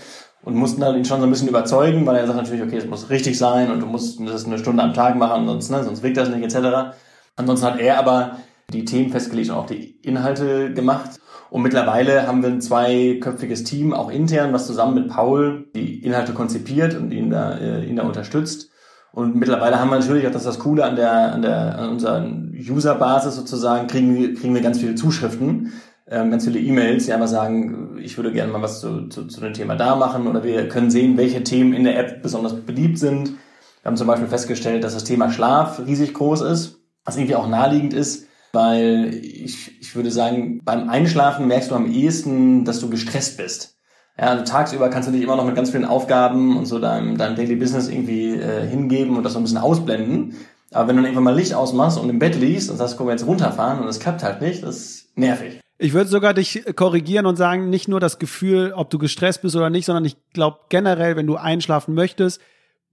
[0.46, 2.86] und mussten dann ihn schon so ein bisschen überzeugen, weil er sagt natürlich, okay, es
[2.86, 6.04] muss richtig sein und du musst das eine Stunde am Tag machen, sonst, ne, sonst
[6.04, 6.96] wirkt das nicht, etc.
[7.36, 8.38] Ansonsten hat er aber
[8.72, 11.20] die Themen festgelegt und auch die Inhalte gemacht.
[11.56, 16.34] Und mittlerweile haben wir ein zweiköpfiges Team, auch intern, was zusammen mit Paul die Inhalte
[16.34, 18.72] konzipiert und ihn da, äh, ihn da unterstützt.
[19.14, 22.30] Und mittlerweile haben wir natürlich auch das, das Coole an der, an der, an unserer
[22.54, 25.72] User-Basis sozusagen, kriegen wir, kriegen wir ganz viele Zuschriften
[26.08, 29.40] ähm, ganz viele E-Mails, die einfach sagen, ich würde gerne mal was zu, zu, zu
[29.40, 33.00] dem Thema da machen oder wir können sehen, welche Themen in der App besonders beliebt
[33.00, 33.30] sind.
[33.30, 37.48] Wir haben zum Beispiel festgestellt, dass das Thema Schlaf riesig groß ist, was irgendwie auch
[37.48, 42.90] naheliegend ist, weil ich, ich würde sagen, beim Einschlafen merkst du am ehesten, dass du
[42.90, 43.78] gestresst bist.
[44.18, 47.18] Ja, also tagsüber kannst du dich immer noch mit ganz vielen Aufgaben und so deinem,
[47.18, 50.36] deinem Daily Business irgendwie äh, hingeben und das so ein bisschen ausblenden.
[50.72, 53.10] Aber wenn du dann irgendwann mal Licht ausmachst und im Bett liegst und sagst, komm
[53.10, 55.60] jetzt runterfahren und es klappt halt nicht, das ist nervig.
[55.78, 59.58] Ich würde sogar dich korrigieren und sagen, nicht nur das Gefühl, ob du gestresst bist
[59.58, 62.40] oder nicht, sondern ich glaube generell, wenn du einschlafen möchtest,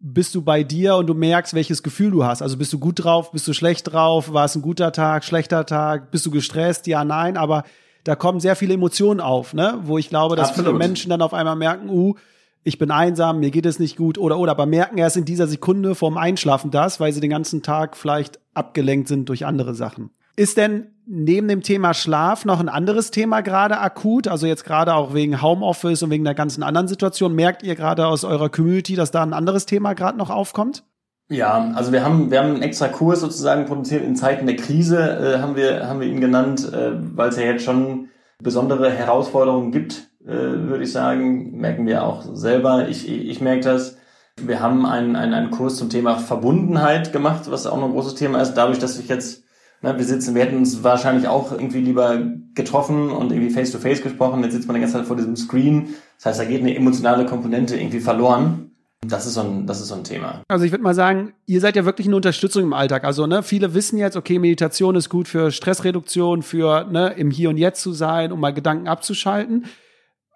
[0.03, 2.43] bist du bei dir und du merkst, welches Gefühl du hast.
[2.43, 5.65] Also bist du gut drauf, bist du schlecht drauf, war es ein guter Tag, schlechter
[5.65, 7.63] Tag, bist du gestresst, ja, nein, aber
[8.03, 9.79] da kommen sehr viele Emotionen auf, ne?
[9.83, 10.71] Wo ich glaube, dass Absolut.
[10.71, 12.17] viele Menschen dann auf einmal merken, uh,
[12.65, 15.47] ich bin einsam, mir geht es nicht gut oder oder, aber merken erst in dieser
[15.47, 20.11] Sekunde vorm Einschlafen das, weil sie den ganzen Tag vielleicht abgelenkt sind durch andere Sachen.
[20.35, 24.29] Ist denn neben dem Thema Schlaf noch ein anderes Thema gerade akut?
[24.29, 27.35] Also jetzt gerade auch wegen Homeoffice und wegen der ganzen anderen Situation.
[27.35, 30.85] Merkt ihr gerade aus eurer Community, dass da ein anderes Thema gerade noch aufkommt?
[31.29, 34.99] Ja, also wir haben, wir haben einen extra Kurs sozusagen produziert in Zeiten der Krise,
[34.99, 38.09] äh, haben wir, haben wir ihn genannt, äh, weil es ja jetzt schon
[38.43, 41.57] besondere Herausforderungen gibt, äh, würde ich sagen.
[41.59, 42.89] Merken wir auch selber.
[42.89, 43.97] Ich, ich merke das.
[44.41, 48.15] Wir haben einen, einen, einen Kurs zum Thema Verbundenheit gemacht, was auch noch ein großes
[48.15, 48.55] Thema ist.
[48.55, 49.45] Dadurch, dass ich jetzt
[49.83, 52.23] Ne, wir sitzen, wir hätten uns wahrscheinlich auch irgendwie lieber
[52.55, 54.43] getroffen und irgendwie face to face gesprochen.
[54.45, 55.95] Jetzt sitzt man die ganze Zeit vor diesem Screen.
[56.19, 58.71] Das heißt, da geht eine emotionale Komponente irgendwie verloren.
[59.05, 60.43] Das ist so ein, das ist so ein Thema.
[60.47, 63.03] Also ich würde mal sagen, ihr seid ja wirklich eine Unterstützung im Alltag.
[63.03, 67.51] Also ne, viele wissen jetzt, okay, Meditation ist gut für Stressreduktion, für ne, im Hier
[67.51, 69.67] und Jetzt zu sein, um mal Gedanken abzuschalten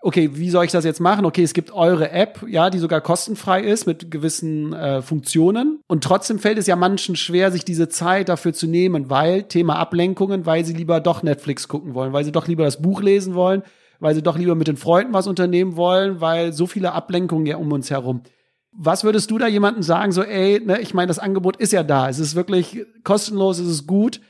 [0.07, 1.27] okay, wie soll ich das jetzt machen?
[1.27, 5.81] Okay, es gibt eure App, ja, die sogar kostenfrei ist mit gewissen äh, Funktionen.
[5.89, 9.77] Und trotzdem fällt es ja manchen schwer, sich diese Zeit dafür zu nehmen, weil Thema
[9.77, 13.35] Ablenkungen, weil sie lieber doch Netflix gucken wollen, weil sie doch lieber das Buch lesen
[13.35, 13.65] wollen,
[13.99, 17.57] weil sie doch lieber mit den Freunden was unternehmen wollen, weil so viele Ablenkungen ja
[17.57, 18.23] um uns herum.
[18.71, 21.83] Was würdest du da jemandem sagen, so, ey, ne, ich meine, das Angebot ist ja
[21.83, 24.21] da, es ist wirklich kostenlos, es ist gut.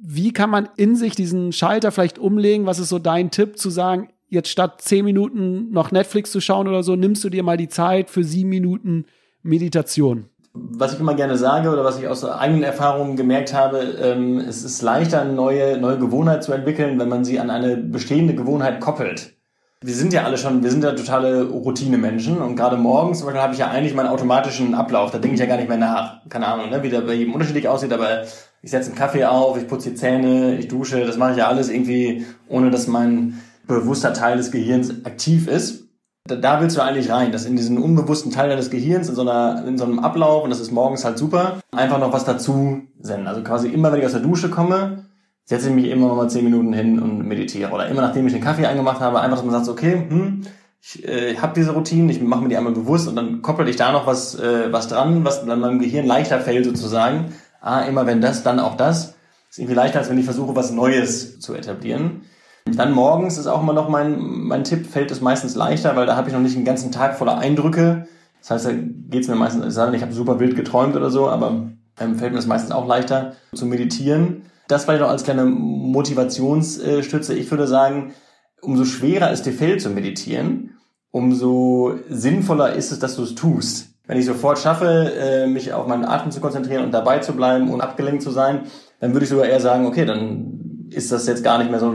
[0.00, 2.66] Wie kann man in sich diesen Schalter vielleicht umlegen?
[2.66, 6.68] Was ist so dein Tipp zu sagen, jetzt statt zehn Minuten noch Netflix zu schauen
[6.68, 9.06] oder so, nimmst du dir mal die Zeit für sieben Minuten
[9.42, 10.26] Meditation.
[10.56, 14.62] Was ich immer gerne sage oder was ich aus eigenen Erfahrungen gemerkt habe, ähm, es
[14.62, 18.80] ist leichter, eine neue, neue Gewohnheit zu entwickeln, wenn man sie an eine bestehende Gewohnheit
[18.80, 19.34] koppelt.
[19.80, 23.42] Wir sind ja alle schon, wir sind ja totale Routine-Menschen und gerade morgens zum Beispiel
[23.42, 26.26] habe ich ja eigentlich meinen automatischen Ablauf, da denke ich ja gar nicht mehr nach.
[26.28, 28.22] Keine Ahnung, ne, wie der bei jedem unterschiedlich aussieht, aber
[28.62, 31.48] ich setze einen Kaffee auf, ich putze die Zähne, ich dusche, das mache ich ja
[31.48, 35.84] alles irgendwie, ohne dass mein bewusster Teil des Gehirns aktiv ist.
[36.26, 39.22] Da, da willst du eigentlich rein, dass in diesen unbewussten Teil deines Gehirns, in so,
[39.22, 42.82] einer, in so einem Ablauf, und das ist morgens halt super, einfach noch was dazu
[42.98, 43.26] senden.
[43.26, 45.04] Also quasi immer, wenn ich aus der Dusche komme,
[45.44, 47.70] setze ich mich immer noch mal zehn Minuten hin und meditiere.
[47.72, 50.42] Oder immer nachdem ich den Kaffee eingemacht habe, einfach, dass man sagt, okay, hm,
[50.80, 53.76] ich äh, habe diese Routine, ich mache mir die einmal bewusst und dann koppel ich
[53.76, 57.32] da noch was, äh, was dran, was dann meinem Gehirn leichter fällt sozusagen.
[57.60, 59.14] Ah, immer wenn das, dann auch das.
[59.50, 62.22] Ist irgendwie leichter, als wenn ich versuche, was Neues zu etablieren.
[62.66, 66.16] Dann morgens ist auch immer noch mein, mein Tipp, fällt es meistens leichter, weil da
[66.16, 68.06] habe ich noch nicht einen ganzen Tag voller Eindrücke.
[68.40, 71.10] Das heißt, da geht es mir meistens, ich sage ich habe super wild geträumt oder
[71.10, 71.68] so, aber
[72.00, 74.42] ähm, fällt mir es meistens auch leichter zu meditieren.
[74.66, 77.34] Das vielleicht noch als kleine Motivationsstütze.
[77.34, 78.14] Ich würde sagen,
[78.62, 80.78] umso schwerer es dir fällt zu meditieren,
[81.10, 83.90] umso sinnvoller ist es, dass du es tust.
[84.06, 87.70] Wenn ich sofort schaffe, äh, mich auf meinen Atem zu konzentrieren und dabei zu bleiben
[87.70, 88.62] und abgelenkt zu sein,
[89.00, 90.63] dann würde ich sogar eher sagen, okay, dann
[90.94, 91.92] ist das jetzt gar nicht mehr so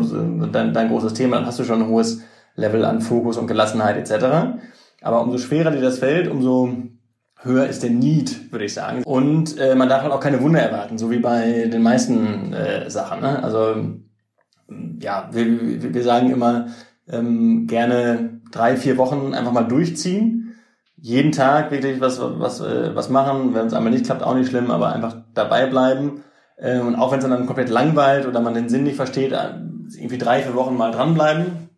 [0.47, 2.21] dein, dein großes Thema, dann hast du schon ein hohes
[2.55, 4.59] Level an Fokus und Gelassenheit etc.
[5.01, 6.73] Aber umso schwerer dir das fällt, umso
[7.41, 9.03] höher ist der Need, würde ich sagen.
[9.03, 12.89] Und äh, man darf halt auch keine Wunder erwarten, so wie bei den meisten äh,
[12.89, 13.21] Sachen.
[13.21, 13.41] Ne?
[13.41, 13.75] Also
[15.01, 16.67] ja, wir, wir sagen immer
[17.07, 20.55] ähm, gerne drei, vier Wochen einfach mal durchziehen.
[20.97, 23.53] Jeden Tag wirklich was, was, äh, was machen.
[23.53, 26.23] Wenn es einmal nicht klappt, auch nicht schlimm, aber einfach dabei bleiben
[26.61, 29.51] äh, und auch wenn es dann komplett langweilt oder man den Sinn nicht versteht, äh,
[29.97, 31.69] irgendwie drei, vier Wochen mal dranbleiben.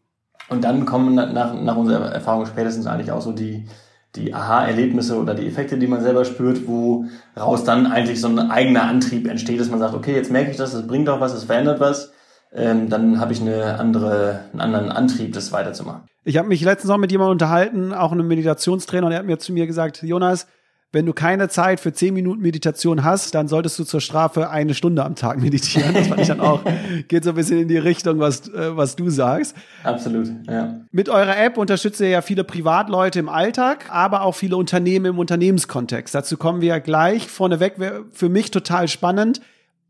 [0.50, 3.68] Und dann kommen nach, nach unserer Erfahrung spätestens eigentlich auch so die,
[4.16, 7.06] die Aha-Erlebnisse oder die Effekte, die man selber spürt, wo
[7.40, 10.58] raus dann eigentlich so ein eigener Antrieb entsteht, dass man sagt, okay, jetzt merke ich
[10.58, 12.12] das, es bringt auch was, es verändert was.
[12.54, 16.02] Ähm, dann habe ich eine andere, einen anderen Antrieb, das weiterzumachen.
[16.26, 19.40] Ich habe mich letztens auch mit jemandem unterhalten, auch einem Meditationstrainer, und er hat mir
[19.40, 20.48] zu mir gesagt, Jonas,
[20.94, 24.74] wenn du keine Zeit für zehn Minuten Meditation hast, dann solltest du zur Strafe eine
[24.74, 25.94] Stunde am Tag meditieren.
[25.94, 26.62] Das fand ich dann auch,
[27.08, 29.56] geht so ein bisschen in die Richtung, was, äh, was du sagst.
[29.84, 30.82] Absolut, ja.
[30.92, 35.20] Mit eurer App unterstützt ihr ja viele Privatleute im Alltag, aber auch viele Unternehmen im
[35.20, 36.14] Unternehmenskontext.
[36.14, 37.28] Dazu kommen wir ja gleich.
[37.28, 37.76] Vorneweg
[38.12, 39.42] für mich total spannend.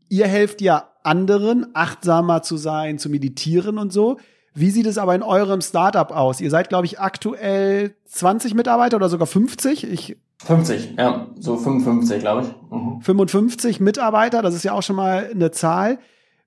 [0.08, 4.18] Ihr helft ja anderen, achtsamer zu sein, zu meditieren und so.
[4.54, 6.40] Wie sieht es aber in eurem Startup aus?
[6.40, 9.90] Ihr seid, glaube ich, aktuell 20 Mitarbeiter oder sogar 50.
[9.90, 12.48] Ich 50, ja, so 55, glaube ich.
[12.70, 13.00] Mhm.
[13.00, 15.98] 55 Mitarbeiter, das ist ja auch schon mal eine Zahl.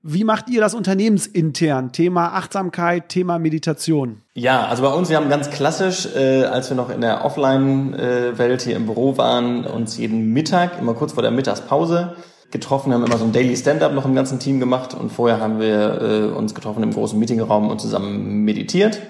[0.07, 1.91] Wie macht ihr das unternehmensintern?
[1.91, 4.21] Thema Achtsamkeit, Thema Meditation.
[4.35, 8.61] Ja, also bei uns, wir haben ganz klassisch, äh, als wir noch in der Offline-Welt
[8.61, 12.15] hier im Büro waren, uns jeden Mittag, immer kurz vor der Mittagspause,
[12.51, 15.59] getroffen, haben immer so ein Daily Stand-up noch im ganzen Team gemacht und vorher haben
[15.59, 19.01] wir äh, uns getroffen im großen Meetingraum und zusammen meditiert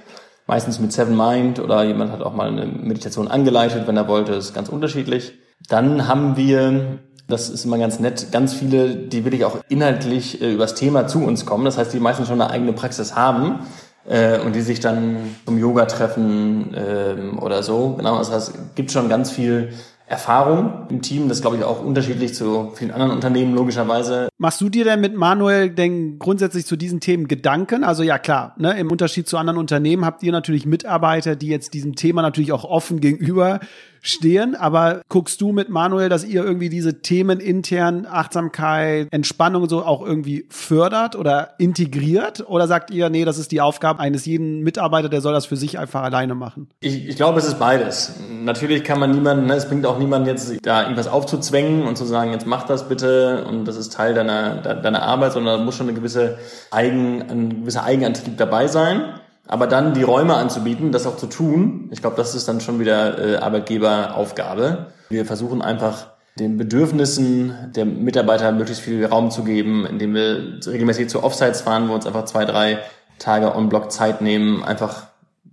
[0.47, 4.33] meistens mit Seven Mind oder jemand hat auch mal eine Meditation angeleitet, wenn er wollte,
[4.33, 5.33] das ist ganz unterschiedlich.
[5.69, 10.53] Dann haben wir, das ist immer ganz nett, ganz viele, die wirklich auch inhaltlich äh,
[10.53, 11.65] übers Thema zu uns kommen.
[11.65, 13.59] Das heißt, die meistens schon eine eigene Praxis haben
[14.07, 17.95] äh, und die sich dann zum Yoga treffen äh, oder so.
[17.97, 19.73] Genau, das heißt, es gibt schon ganz viel
[20.07, 21.29] Erfahrung im Team.
[21.29, 24.29] Das glaube ich auch unterschiedlich zu vielen anderen Unternehmen logischerweise.
[24.37, 27.83] Machst du dir denn mit Manuel denn grundsätzlich zu diesen Themen Gedanken?
[27.83, 31.73] Also ja klar, ne, im Unterschied zu anderen Unternehmen habt ihr natürlich Mitarbeiter, die jetzt
[31.73, 33.59] diesem Thema natürlich auch offen gegenüber
[34.05, 34.55] stehen.
[34.55, 39.83] Aber guckst du mit Manuel, dass ihr irgendwie diese Themen intern Achtsamkeit, Entspannung und so
[39.83, 42.45] auch irgendwie fördert oder integriert?
[42.47, 45.57] Oder sagt ihr, nee, das ist die Aufgabe eines jeden Mitarbeiter, der soll das für
[45.57, 46.69] sich einfach alleine machen?
[46.79, 48.13] Ich, ich glaube, es ist beides.
[48.43, 52.05] Natürlich kann man niemanden, ne, es bringt auch niemanden jetzt da irgendwas aufzuzwängen und zu
[52.05, 55.75] sagen, jetzt mach das bitte und das ist Teil deiner, deiner Arbeit, sondern da muss
[55.75, 56.37] schon eine gewisse
[56.71, 59.19] Eigen, ein gewisser Eigenantrieb dabei sein.
[59.47, 62.79] Aber dann die Räume anzubieten, das auch zu tun, ich glaube, das ist dann schon
[62.79, 64.87] wieder äh, Arbeitgeberaufgabe.
[65.09, 66.07] Wir versuchen einfach
[66.39, 71.87] den Bedürfnissen der Mitarbeiter möglichst viel Raum zu geben, indem wir regelmäßig zu Offsites fahren,
[71.89, 72.79] wo uns einfach zwei, drei
[73.19, 75.07] Tage on-Block Zeit nehmen, einfach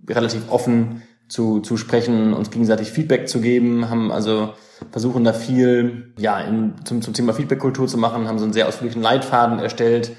[0.09, 4.53] relativ offen zu, zu sprechen, uns gegenseitig Feedback zu geben, haben also
[4.91, 8.67] versuchen da viel ja in, zum, zum Thema Feedback-Kultur zu machen, haben so einen sehr
[8.67, 10.11] ausführlichen Leitfaden erstellt,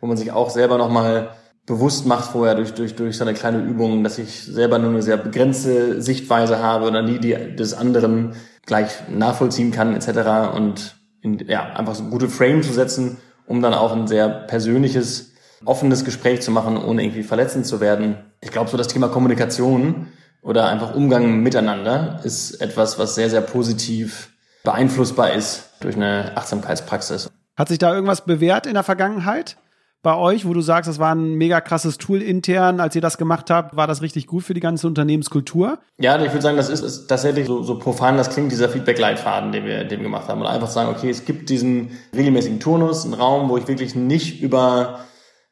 [0.00, 1.30] wo man sich auch selber nochmal
[1.66, 5.02] bewusst macht vorher durch, durch, durch so eine kleine Übung, dass ich selber nur eine
[5.02, 8.34] sehr begrenzte Sichtweise habe oder nie die des anderen
[8.66, 10.54] gleich nachvollziehen kann etc.
[10.56, 15.32] Und in, ja, einfach so gute Frame zu setzen, um dann auch ein sehr persönliches,
[15.64, 18.16] offenes Gespräch zu machen, ohne irgendwie verletzend zu werden.
[18.40, 20.08] Ich glaube, so das Thema Kommunikation
[20.42, 24.30] oder einfach Umgang miteinander ist etwas, was sehr, sehr positiv
[24.64, 27.30] beeinflussbar ist durch eine Achtsamkeitspraxis.
[27.56, 29.56] Hat sich da irgendwas bewährt in der Vergangenheit?
[30.02, 33.18] Bei euch, wo du sagst, das war ein mega krasses Tool intern, als ihr das
[33.18, 35.78] gemacht habt, war das richtig gut für die ganze Unternehmenskultur?
[35.98, 39.52] Ja, ich würde sagen, das ist, ist tatsächlich so, so profan, das klingt, dieser Feedback-Leitfaden,
[39.52, 40.40] den wir, den wir gemacht haben.
[40.40, 44.42] Und einfach sagen, okay, es gibt diesen regelmäßigen Turnus, einen Raum, wo ich wirklich nicht
[44.42, 45.00] über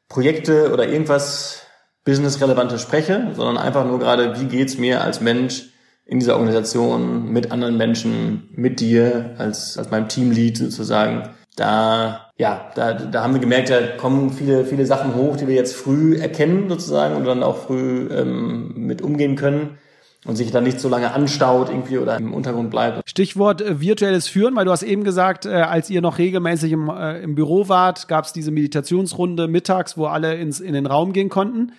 [0.09, 1.61] Projekte oder irgendwas
[2.03, 5.69] Business-Relevantes spreche, sondern einfach nur gerade, wie geht's mir als Mensch
[6.05, 11.29] in dieser Organisation, mit anderen Menschen, mit dir, als, als meinem Teamlead sozusagen
[11.61, 15.53] da, ja, da, da haben wir gemerkt, da kommen viele, viele Sachen hoch, die wir
[15.53, 19.77] jetzt früh erkennen sozusagen und dann auch früh ähm, mit umgehen können
[20.25, 23.07] und sich dann nicht so lange anstaut irgendwie oder im Untergrund bleibt.
[23.07, 26.89] Stichwort äh, virtuelles Führen, weil du hast eben gesagt, äh, als ihr noch regelmäßig im,
[26.89, 31.13] äh, im Büro wart, gab es diese Meditationsrunde mittags, wo alle ins, in den Raum
[31.13, 31.73] gehen konnten.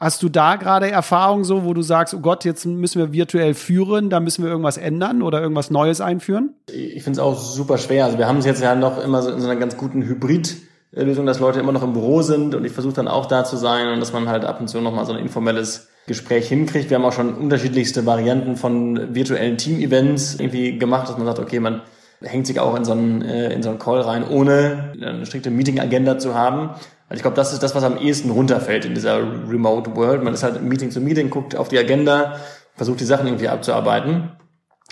[0.00, 3.52] Hast du da gerade Erfahrungen so, wo du sagst, oh Gott, jetzt müssen wir virtuell
[3.52, 6.54] führen, da müssen wir irgendwas ändern oder irgendwas Neues einführen?
[6.72, 8.06] Ich finde es auch super schwer.
[8.06, 11.26] Also wir haben es jetzt ja noch immer so in so einer ganz guten Hybrid-Lösung,
[11.26, 13.92] dass Leute immer noch im Büro sind und ich versuche dann auch da zu sein
[13.92, 16.88] und dass man halt ab und zu nochmal so ein informelles Gespräch hinkriegt.
[16.88, 21.60] Wir haben auch schon unterschiedlichste Varianten von virtuellen Team-Events irgendwie gemacht, dass man sagt, okay,
[21.60, 21.82] man
[22.22, 25.50] hängt sich auch in so einen, äh, in so einen Call rein, ohne eine strikte
[25.50, 26.70] Meeting-Agenda zu haben.
[27.10, 30.22] Also ich glaube, das ist das, was am ehesten runterfällt in dieser Remote World.
[30.22, 32.36] Man ist halt Meeting zu Meeting, guckt auf die Agenda,
[32.76, 34.30] versucht die Sachen irgendwie abzuarbeiten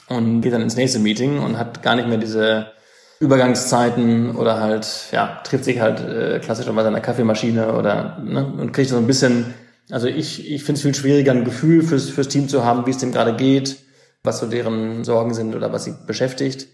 [0.09, 2.73] und geht dann ins nächste Meeting und hat gar nicht mehr diese
[3.21, 8.73] Übergangszeiten oder halt, ja, trifft sich halt äh, klassischerweise an der Kaffeemaschine oder ne, und
[8.73, 9.55] kriegt so ein bisschen,
[9.89, 12.91] also ich, ich finde es viel schwieriger, ein Gefühl fürs, fürs Team zu haben, wie
[12.91, 13.77] es dem gerade geht,
[14.25, 16.67] was so deren Sorgen sind oder was sie beschäftigt.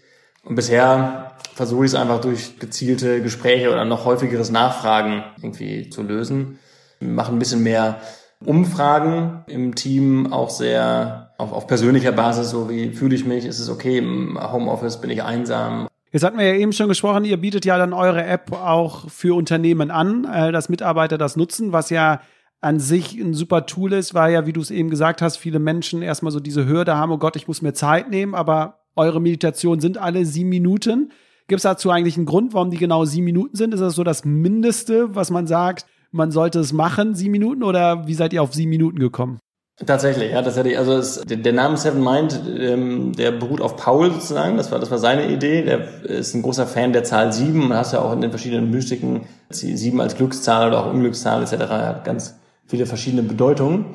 [0.45, 6.03] Und bisher versuche ich es einfach durch gezielte Gespräche oder noch häufigeres Nachfragen irgendwie zu
[6.03, 6.59] lösen.
[6.99, 7.99] Wir machen ein bisschen mehr
[8.43, 13.59] Umfragen im Team, auch sehr auf, auf persönlicher Basis, so wie fühle ich mich, ist
[13.59, 15.87] es okay, im Homeoffice bin ich einsam.
[16.11, 19.35] Jetzt hatten wir ja eben schon gesprochen, ihr bietet ja dann eure App auch für
[19.35, 22.21] Unternehmen an, äh, dass Mitarbeiter das nutzen, was ja
[22.61, 25.59] an sich ein super Tool ist, weil ja, wie du es eben gesagt hast, viele
[25.59, 29.21] Menschen erstmal so diese Hürde haben, oh Gott, ich muss mir Zeit nehmen, aber eure
[29.21, 31.11] Meditationen sind alle sieben Minuten.
[31.47, 33.73] Gibt es dazu eigentlich einen Grund, warum die genau sieben Minuten sind?
[33.73, 37.63] Ist das so das Mindeste, was man sagt, man sollte es machen, sieben Minuten?
[37.63, 39.39] Oder wie seid ihr auf sieben Minuten gekommen?
[39.85, 40.77] Tatsächlich, ja, tatsächlich.
[40.77, 44.55] Also es, der Name Seven Mind, ähm, der beruht auf Paul sozusagen.
[44.55, 45.63] Das war, das war seine Idee.
[45.63, 47.67] Der ist ein großer Fan der Zahl sieben.
[47.67, 51.51] Man hast ja auch in den verschiedenen Mystiken sieben als Glückszahl oder auch Unglückszahl etc.
[51.69, 53.85] Hat ganz viele verschiedene Bedeutungen.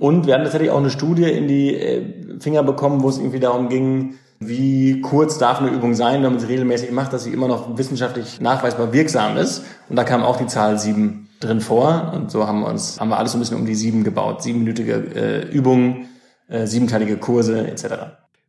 [0.00, 3.40] Und wir hatten tatsächlich auch eine Studie in die äh, Finger bekommen, wo es irgendwie
[3.40, 4.14] darum ging,
[4.48, 7.76] wie kurz darf eine Übung sein, wenn man sie regelmäßig macht, dass sie immer noch
[7.78, 9.64] wissenschaftlich nachweisbar wirksam ist.
[9.88, 12.12] Und da kam auch die Zahl sieben drin vor.
[12.14, 14.42] Und so haben wir uns, haben wir alles so ein bisschen um die sieben gebaut.
[14.42, 16.08] Siebenminütige äh, Übungen,
[16.48, 17.84] äh, siebenteilige Kurse etc.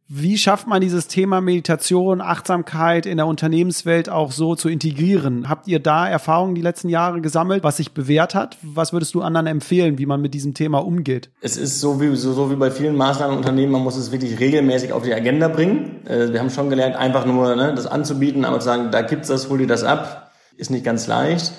[0.09, 5.47] Wie schafft man dieses Thema Meditation, Achtsamkeit in der Unternehmenswelt auch so zu integrieren?
[5.47, 8.57] Habt ihr da Erfahrungen die letzten Jahre gesammelt, was sich bewährt hat?
[8.61, 11.29] Was würdest du anderen empfehlen, wie man mit diesem Thema umgeht?
[11.39, 14.11] Es ist so wie, so, so wie bei vielen Maßnahmen im Unternehmen, man muss es
[14.11, 16.05] wirklich regelmäßig auf die Agenda bringen.
[16.05, 19.29] Äh, wir haben schon gelernt, einfach nur ne, das anzubieten, aber zu sagen, da gibt's
[19.29, 21.53] das, hol dir das ab, ist nicht ganz leicht.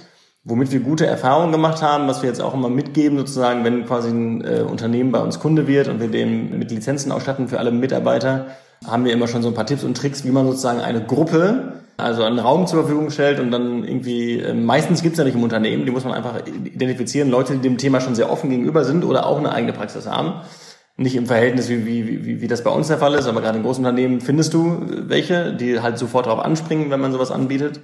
[0.47, 4.11] Womit wir gute Erfahrungen gemacht haben, was wir jetzt auch immer mitgeben, sozusagen, wenn quasi
[4.11, 7.71] ein äh, Unternehmen bei uns Kunde wird und wir den mit Lizenzen ausstatten für alle
[7.71, 8.49] Mitarbeiter,
[8.87, 11.81] haben wir immer schon so ein paar Tipps und Tricks, wie man sozusagen eine Gruppe,
[11.97, 15.43] also einen Raum zur Verfügung stellt und dann irgendwie, äh, meistens gibt's ja nicht im
[15.43, 19.03] Unternehmen, die muss man einfach identifizieren, Leute, die dem Thema schon sehr offen gegenüber sind
[19.03, 20.43] oder auch eine eigene Praxis haben,
[20.99, 23.57] Nicht im Verhältnis, wie, wie, wie, wie das bei uns der Fall ist, aber gerade
[23.57, 27.81] in großen Unternehmen findest du welche, die halt sofort darauf anspringen, wenn man sowas anbietet.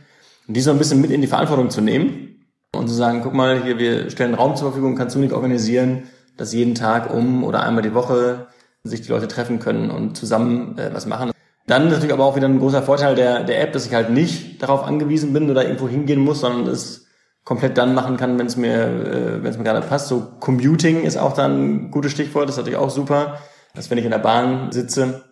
[0.46, 2.30] Und die so ein bisschen mit in die Verantwortung zu nehmen
[2.74, 6.04] und zu sagen, guck mal, hier, wir stellen Raum zur Verfügung, kannst du nicht organisieren,
[6.36, 8.46] dass jeden Tag um oder einmal die Woche
[8.82, 11.32] sich die Leute treffen können und zusammen äh, was machen.
[11.66, 14.62] Dann natürlich aber auch wieder ein großer Vorteil der, der App, dass ich halt nicht
[14.62, 17.06] darauf angewiesen bin oder irgendwo hingehen muss, sondern es
[17.44, 20.08] komplett dann machen kann, wenn es mir, äh, wenn es mir gerade passt.
[20.08, 23.38] So Commuting ist auch dann ein gutes Stichwort, das ist natürlich auch super,
[23.74, 25.24] dass wenn ich in der Bahn sitze.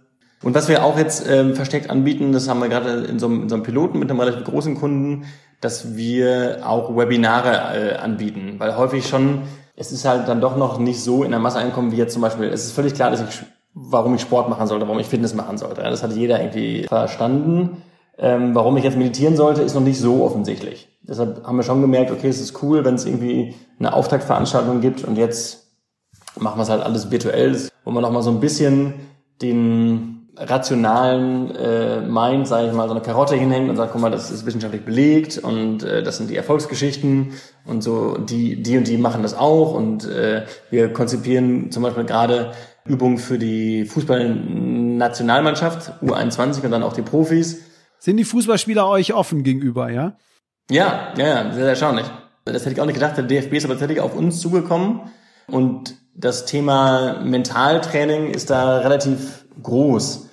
[0.43, 3.43] Und was wir auch jetzt ähm, versteckt anbieten, das haben wir gerade in so, einem,
[3.43, 5.25] in so einem Piloten mit einem relativ großen Kunden,
[5.61, 9.43] dass wir auch Webinare äh, anbieten, weil häufig schon,
[9.77, 12.23] es ist halt dann doch noch nicht so in der Masse einkommen wie jetzt zum
[12.23, 13.43] Beispiel, es ist völlig klar, dass ich,
[13.75, 15.83] warum ich Sport machen sollte, warum ich Fitness machen sollte.
[15.83, 17.83] Das hat jeder irgendwie verstanden.
[18.21, 20.89] Ähm, warum ich jetzt meditieren sollte, ist noch nicht so offensichtlich.
[21.03, 25.05] Deshalb haben wir schon gemerkt, okay, es ist cool, wenn es irgendwie eine Auftaktveranstaltung gibt
[25.05, 25.69] und jetzt
[26.37, 28.95] machen wir es halt alles virtuell, wo man nochmal so ein bisschen
[29.41, 34.11] den rationalen äh, Mind, sage ich mal, so eine Karotte hinhängt und sagt, guck mal,
[34.11, 37.33] das ist wissenschaftlich belegt und äh, das sind die Erfolgsgeschichten
[37.65, 42.05] und so, die, die und die machen das auch und äh, wir konzipieren zum Beispiel
[42.05, 42.53] gerade
[42.85, 47.63] Übungen für die Fußballnationalmannschaft, U21 und dann auch die Profis,
[47.99, 50.17] sind die Fußballspieler euch offen gegenüber, ja?
[50.71, 52.07] Ja, ja, sehr, sehr erstaunlich.
[52.45, 53.17] Das hätte ich auch nicht gedacht.
[53.17, 55.01] Der DFB ist aber tatsächlich auf uns zugekommen
[55.49, 60.28] und das Thema Mentaltraining ist da relativ groß.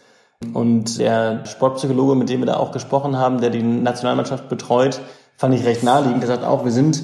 [0.53, 5.01] Und der Sportpsychologe, mit dem wir da auch gesprochen haben, der die Nationalmannschaft betreut,
[5.37, 6.21] fand ich recht naheliegend.
[6.21, 7.03] Der sagt auch, wir sind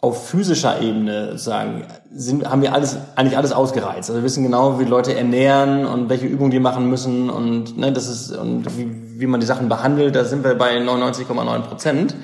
[0.00, 4.10] auf physischer Ebene sagen, sind, haben wir alles, eigentlich alles ausgereizt.
[4.10, 7.92] Also wir wissen genau, wie Leute ernähren und welche Übungen die machen müssen und, ne,
[7.92, 12.14] das ist, und wie, wie man die Sachen behandelt, da sind wir bei 99,9 Prozent.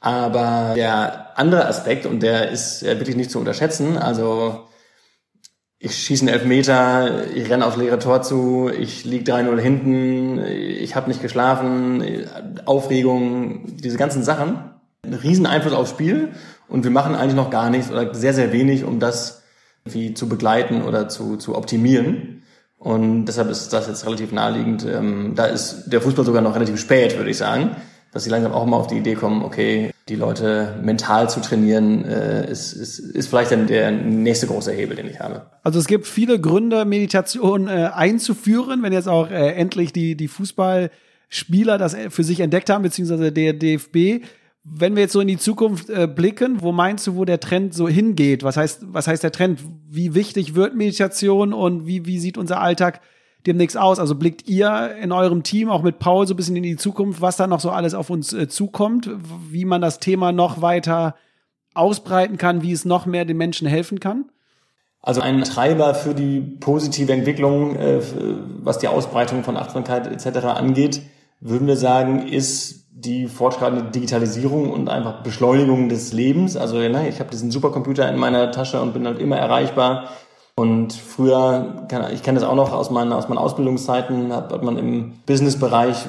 [0.00, 4.60] Aber der andere Aspekt, und der ist wirklich nicht zu unterschätzen, also
[5.82, 10.94] ich schieße einen Elfmeter, ich renne aufs leere Tor zu, ich lieg 3-0 hinten, ich
[10.94, 12.04] habe nicht geschlafen,
[12.66, 14.58] Aufregung, diese ganzen Sachen,
[15.02, 16.32] einen riesen Einfluss aufs Spiel
[16.68, 19.42] und wir machen eigentlich noch gar nichts oder sehr, sehr wenig, um das
[19.86, 22.42] wie zu begleiten oder zu, zu optimieren.
[22.78, 24.84] Und deshalb ist das jetzt relativ naheliegend.
[24.86, 27.76] Ähm, da ist der Fußball sogar noch relativ spät, würde ich sagen,
[28.12, 32.04] dass sie langsam auch mal auf die Idee kommen, okay, die Leute mental zu trainieren,
[32.04, 35.46] äh, ist, ist, ist vielleicht dann der nächste große Hebel, den ich habe.
[35.62, 40.28] Also es gibt viele Gründe, Meditation äh, einzuführen, wenn jetzt auch äh, endlich die, die
[40.28, 44.24] Fußballspieler das für sich entdeckt haben, beziehungsweise der DFB.
[44.64, 47.72] Wenn wir jetzt so in die Zukunft äh, blicken, wo meinst du, wo der Trend
[47.72, 48.42] so hingeht?
[48.42, 49.60] Was heißt, was heißt der Trend?
[49.88, 53.00] Wie wichtig wird Meditation und wie, wie sieht unser Alltag
[53.46, 53.98] demnächst aus?
[53.98, 57.20] Also blickt ihr in eurem Team auch mit Paul so ein bisschen in die Zukunft,
[57.20, 59.10] was da noch so alles auf uns äh, zukommt,
[59.50, 61.14] wie man das Thema noch weiter
[61.74, 64.26] ausbreiten kann, wie es noch mehr den Menschen helfen kann?
[65.02, 68.00] Also ein Treiber für die positive Entwicklung, äh,
[68.62, 70.44] was die Ausbreitung von Achtsamkeit etc.
[70.46, 71.02] angeht,
[71.40, 76.56] würden wir sagen, ist die fortschreitende Digitalisierung und einfach Beschleunigung des Lebens.
[76.56, 80.10] Also ne, ich habe diesen Supercomputer in meiner Tasche und bin halt immer erreichbar.
[80.60, 84.76] Und früher, ich kenne das auch noch aus meinen, aus meinen Ausbildungszeiten, hat, hat man
[84.76, 86.04] im Businessbereich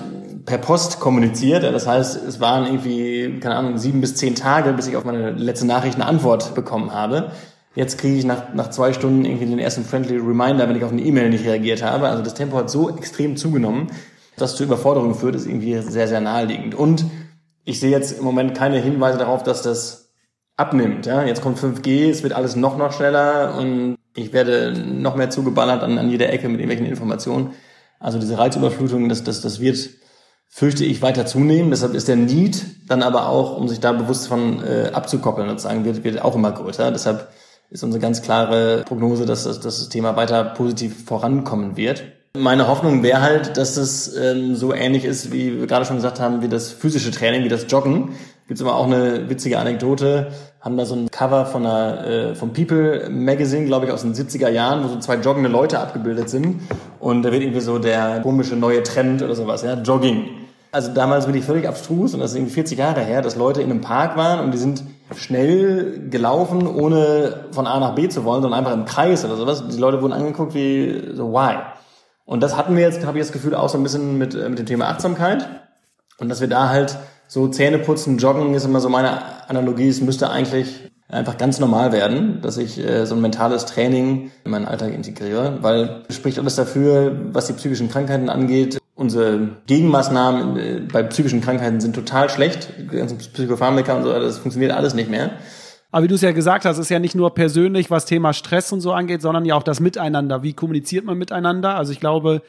[0.45, 1.63] per Post kommuniziert.
[1.63, 5.31] Das heißt, es waren irgendwie, keine Ahnung, sieben bis zehn Tage, bis ich auf meine
[5.31, 7.31] letzte Nachricht eine Antwort bekommen habe.
[7.75, 10.91] Jetzt kriege ich nach, nach zwei Stunden irgendwie den ersten Friendly Reminder, wenn ich auf
[10.91, 12.09] eine E-Mail nicht reagiert habe.
[12.09, 13.87] Also das Tempo hat so extrem zugenommen,
[14.35, 16.75] das zu Überforderungen führt, ist irgendwie sehr, sehr naheliegend.
[16.75, 17.05] Und
[17.63, 20.11] ich sehe jetzt im Moment keine Hinweise darauf, dass das
[20.62, 21.06] abnimmt.
[21.06, 21.24] Ja?
[21.24, 25.84] Jetzt kommt 5G, es wird alles noch, noch schneller und ich werde noch mehr zugeballert
[25.84, 27.54] an, an jeder Ecke mit irgendwelchen Informationen.
[28.00, 29.89] Also diese Reizüberflutung, das, das, das wird,
[30.47, 31.71] fürchte ich, weiter zunehmen.
[31.71, 35.86] Deshalb ist der Need dann aber auch, um sich da bewusst von äh, abzukoppeln sozusagen,
[35.86, 36.91] wird, wird auch immer größer.
[36.91, 37.30] Deshalb
[37.69, 42.04] ist unsere ganz klare Prognose, dass, dass, dass das Thema weiter positiv vorankommen wird.
[42.38, 46.19] Meine Hoffnung wäre halt, dass es ähm, so ähnlich ist, wie wir gerade schon gesagt
[46.19, 48.15] haben, wie das physische Training, wie das Joggen.
[48.47, 50.32] Gibt's immer auch eine witzige Anekdote.
[50.62, 54.13] Haben da so ein Cover von einer, äh, vom People Magazine, glaube ich, aus den
[54.13, 56.62] 70er Jahren, wo so zwei joggende Leute abgebildet sind.
[57.00, 60.30] Und da wird irgendwie so der komische neue Trend oder sowas, ja, Jogging.
[60.71, 63.62] Also damals bin ich völlig abstrus und das ist irgendwie 40 Jahre her, dass Leute
[63.62, 64.84] in einem Park waren und die sind
[65.17, 69.63] schnell gelaufen, ohne von A nach B zu wollen, sondern einfach im Kreis oder sowas.
[69.67, 71.58] Die Leute wurden angeguckt wie so, why?
[72.24, 74.47] Und das hatten wir jetzt, habe ich das Gefühl, auch so ein bisschen mit, äh,
[74.47, 75.45] mit dem Thema Achtsamkeit.
[76.19, 76.97] Und dass wir da halt
[77.31, 79.87] so Zähne putzen, joggen ist immer so meine Analogie.
[79.87, 84.51] Es müsste eigentlich einfach ganz normal werden, dass ich äh, so ein mentales Training in
[84.51, 88.79] meinen Alltag integriere, weil spricht alles dafür, was die psychischen Krankheiten angeht.
[88.95, 92.67] Unsere Gegenmaßnahmen äh, bei psychischen Krankheiten sind total schlecht.
[92.77, 95.31] Die ganzen Psychopharmaka und so, das funktioniert alles nicht mehr.
[95.89, 98.73] Aber wie du es ja gesagt hast, ist ja nicht nur persönlich, was Thema Stress
[98.73, 100.43] und so angeht, sondern ja auch das Miteinander.
[100.43, 101.77] Wie kommuniziert man miteinander?
[101.77, 102.41] Also ich glaube,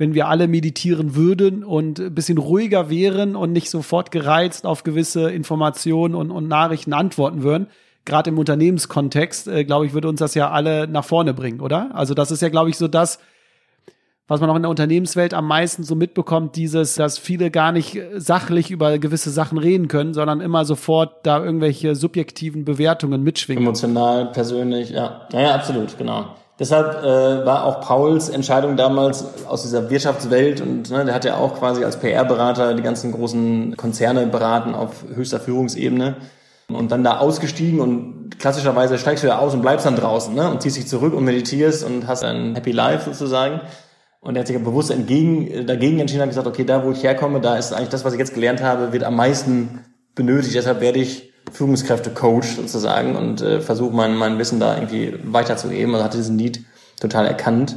[0.00, 4.82] wenn wir alle meditieren würden und ein bisschen ruhiger wären und nicht sofort gereizt auf
[4.82, 7.66] gewisse Informationen und, und Nachrichten antworten würden,
[8.06, 11.90] gerade im Unternehmenskontext, äh, glaube ich, würde uns das ja alle nach vorne bringen, oder?
[11.92, 13.18] Also das ist ja, glaube ich, so das,
[14.26, 18.00] was man auch in der Unternehmenswelt am meisten so mitbekommt, dieses, dass viele gar nicht
[18.16, 23.64] sachlich über gewisse Sachen reden können, sondern immer sofort da irgendwelche subjektiven Bewertungen mitschwingen.
[23.64, 25.28] Emotional, persönlich, ja.
[25.30, 26.36] Ja, absolut, genau.
[26.60, 31.36] Deshalb äh, war auch Pauls Entscheidung damals aus dieser Wirtschaftswelt und ne, der hat ja
[31.36, 36.16] auch quasi als PR-Berater die ganzen großen Konzerne beraten auf höchster Führungsebene
[36.68, 40.50] und dann da ausgestiegen und klassischerweise steigst du ja aus und bleibst dann draußen ne,
[40.50, 43.62] und ziehst dich zurück und meditierst und hast ein Happy Life sozusagen.
[44.20, 47.02] Und er hat sich ja bewusst entgegen, dagegen entschieden und gesagt, okay, da wo ich
[47.02, 49.82] herkomme, da ist eigentlich das, was ich jetzt gelernt habe, wird am meisten
[50.14, 50.54] benötigt.
[50.54, 55.94] Deshalb werde ich Führungskräfte-Coach sozusagen und äh, versuche mein, mein Wissen da irgendwie weiterzugeben.
[55.94, 56.64] Also hatte diesen Need
[57.00, 57.76] total erkannt.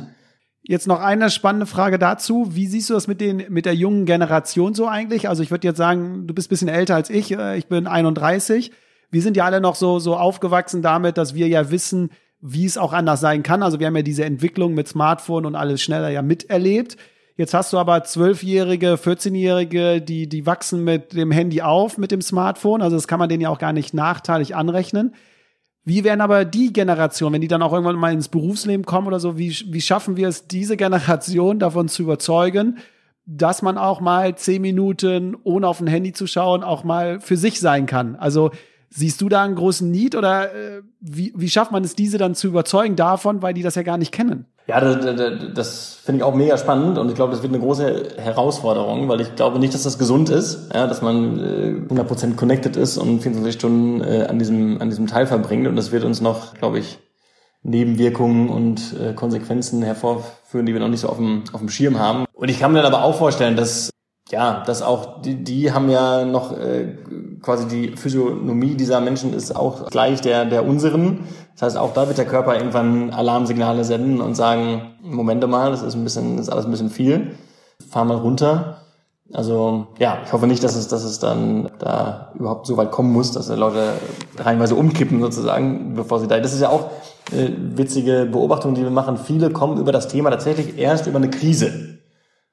[0.66, 2.56] Jetzt noch eine spannende Frage dazu.
[2.56, 5.28] Wie siehst du das mit den, mit der jungen Generation so eigentlich?
[5.28, 7.32] Also ich würde jetzt sagen, du bist bisschen älter als ich.
[7.32, 8.72] Äh, ich bin 31.
[9.12, 12.78] Wir sind ja alle noch so, so aufgewachsen damit, dass wir ja wissen, wie es
[12.78, 13.62] auch anders sein kann.
[13.62, 16.98] Also wir haben ja diese Entwicklung mit Smartphone und alles schneller ja miterlebt.
[17.36, 22.22] Jetzt hast du aber zwölfjährige, 14-jährige, die, die wachsen mit dem Handy auf, mit dem
[22.22, 22.84] Smartphone.
[22.84, 25.16] Also das kann man denen ja auch gar nicht nachteilig anrechnen.
[25.84, 29.20] Wie werden aber die Generation, wenn die dann auch irgendwann mal ins Berufsleben kommen oder
[29.20, 32.78] so, wie, wie schaffen wir es, diese Generation davon zu überzeugen,
[33.26, 37.36] dass man auch mal zehn Minuten, ohne auf ein Handy zu schauen, auch mal für
[37.36, 38.16] sich sein kann?
[38.16, 38.52] Also
[38.96, 42.36] Siehst du da einen großen Need oder äh, wie, wie schafft man es, diese dann
[42.36, 44.46] zu überzeugen davon, weil die das ja gar nicht kennen?
[44.68, 47.62] Ja, das, das, das finde ich auch mega spannend und ich glaube, das wird eine
[47.62, 52.36] große Herausforderung, weil ich glaube nicht, dass das gesund ist, ja, dass man äh, 100%
[52.36, 56.04] connected ist und 24 Stunden äh, an, diesem, an diesem Teil verbringt und das wird
[56.04, 57.00] uns noch, glaube ich,
[57.64, 61.98] Nebenwirkungen und äh, Konsequenzen hervorführen, die wir noch nicht so auf dem, auf dem Schirm
[61.98, 62.26] haben.
[62.34, 63.90] Und ich kann mir dann aber auch vorstellen, dass
[64.34, 66.98] ja, dass auch die, die haben ja noch äh,
[67.42, 71.26] quasi die Physiognomie dieser Menschen ist auch gleich der der unseren.
[71.54, 75.84] Das heißt, auch da wird der Körper irgendwann Alarmsignale senden und sagen, Momente mal, das
[75.84, 77.36] ist ein bisschen, das ist alles ein bisschen viel.
[77.92, 78.78] Fahr mal runter.
[79.34, 83.14] Also ja, ich hoffe nicht, dass es, dass es dann da überhaupt so weit kommen
[83.14, 83.94] muss, dass die Leute
[84.38, 86.40] reinweise umkippen sozusagen, bevor sie da.
[86.40, 86.90] Das ist ja auch
[87.32, 89.18] äh, witzige Beobachtung, die wir machen.
[89.18, 92.00] Viele kommen über das Thema tatsächlich erst über eine Krise.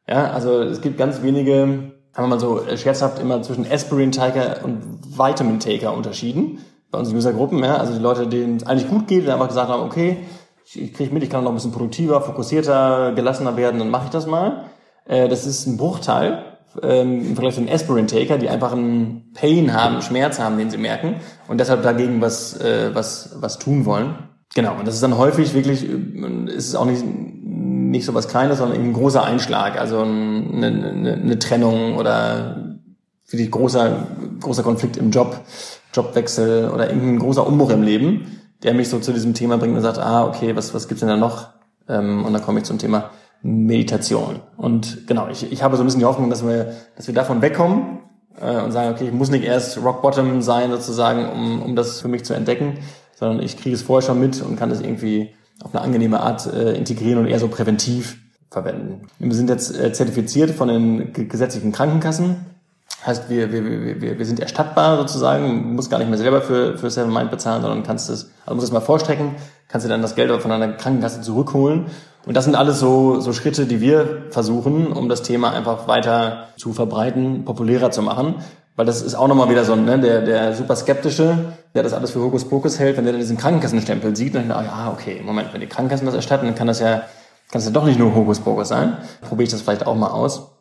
[0.09, 4.65] Ja, also es gibt ganz wenige, haben wir mal so scherzhaft immer zwischen Aspirin Taker
[4.65, 4.83] und
[5.17, 6.59] Vitamin Taker unterschieden
[6.91, 7.63] bei unseren Usergruppen.
[7.63, 10.19] Ja, also die Leute, denen es eigentlich gut geht, die einfach gesagt haben, okay,
[10.73, 14.11] ich, kriege mit, ich kann noch ein bisschen produktiver, fokussierter, gelassener werden, dann mache ich
[14.11, 14.65] das mal.
[15.05, 16.45] Äh, das ist ein Bruchteil
[16.83, 20.71] ähm, im Vergleich zu den Aspirin Taker, die einfach einen Pain haben, Schmerz haben, den
[20.71, 21.17] sie merken
[21.49, 24.15] und deshalb dagegen was äh, was was tun wollen.
[24.55, 27.05] Genau, und das ist dann häufig wirklich, ist es auch nicht
[27.91, 32.79] nicht so was Kleines, sondern eben ein großer Einschlag, also eine, eine, eine Trennung oder
[33.29, 34.07] wirklich großer,
[34.41, 35.41] großer Konflikt im Job,
[35.95, 39.83] Jobwechsel oder irgendein großer Umbruch im Leben, der mich so zu diesem Thema bringt und
[39.83, 41.49] sagt, ah, okay, was, was gibt's denn da noch?
[41.89, 43.11] Ähm, und dann komme ich zum Thema
[43.43, 44.41] Meditation.
[44.57, 47.41] Und genau, ich, ich habe so ein bisschen die Hoffnung, dass wir, dass wir davon
[47.43, 48.01] wegkommen
[48.41, 52.01] äh, und sagen, okay, ich muss nicht erst Rock Bottom sein sozusagen, um, um das
[52.01, 52.79] für mich zu entdecken,
[53.17, 55.31] sondern ich kriege es vorher schon mit und kann es irgendwie
[55.63, 58.19] auf eine angenehme Art äh, integrieren und eher so präventiv
[58.51, 59.07] verwenden.
[59.19, 62.37] Wir sind jetzt äh, zertifiziert von den gesetzlichen Krankenkassen.
[63.07, 66.91] Heißt, wir, wir, wir, wir sind erstattbar sozusagen, muss gar nicht mehr selber für, für
[66.91, 69.37] Seven Mind bezahlen, sondern kannst es, also musst es mal vorstrecken,
[69.69, 71.87] kannst du dann das Geld von deiner Krankenkasse zurückholen.
[72.27, 76.49] Und das sind alles so, so Schritte, die wir versuchen, um das Thema einfach weiter
[76.59, 78.35] zu verbreiten, populärer zu machen.
[78.81, 82.13] Weil das ist auch nochmal wieder so, ne, der, der super skeptische, der das alles
[82.13, 85.61] für Hokuspokus hält, wenn der diesen Krankenkassenstempel sieht, dann denkt er, ja, okay, Moment, wenn
[85.61, 87.07] die Krankenkassen das erstatten, dann kann das ja, kann
[87.53, 88.97] das ja doch nicht nur Hokuspokus sein.
[89.21, 90.53] Probiere ich das vielleicht auch mal aus.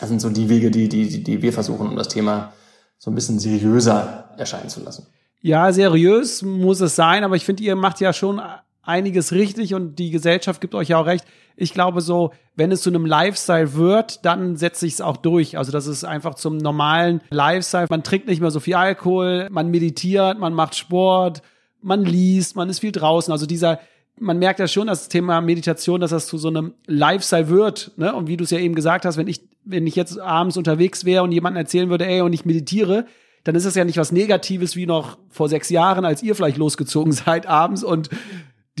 [0.00, 2.52] Das sind so die Wege, die, die, die wir versuchen, um das Thema
[2.98, 5.06] so ein bisschen seriöser erscheinen zu lassen.
[5.40, 8.40] Ja, seriös muss es sein, aber ich finde, ihr macht ja schon
[8.82, 11.24] einiges richtig und die Gesellschaft gibt euch ja auch recht.
[11.56, 15.58] Ich glaube so, wenn es zu einem Lifestyle wird, dann setzt sich es auch durch.
[15.58, 17.86] Also das ist einfach zum normalen Lifestyle.
[17.90, 21.42] Man trinkt nicht mehr so viel Alkohol, man meditiert, man macht Sport,
[21.82, 23.30] man liest, man ist viel draußen.
[23.32, 23.80] Also dieser,
[24.18, 27.92] man merkt ja schon, das Thema Meditation, dass das zu so einem Lifestyle wird.
[27.96, 28.14] Ne?
[28.14, 31.04] Und wie du es ja eben gesagt hast, wenn ich, wenn ich jetzt abends unterwegs
[31.04, 33.04] wäre und jemandem erzählen würde, ey, und ich meditiere,
[33.44, 36.58] dann ist das ja nicht was Negatives wie noch vor sechs Jahren, als ihr vielleicht
[36.58, 38.10] losgezogen seid abends und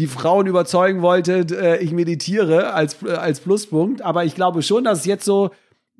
[0.00, 4.02] die Frauen überzeugen wolltet, äh, ich meditiere als, äh, als Pluspunkt.
[4.02, 5.50] Aber ich glaube schon, dass es jetzt so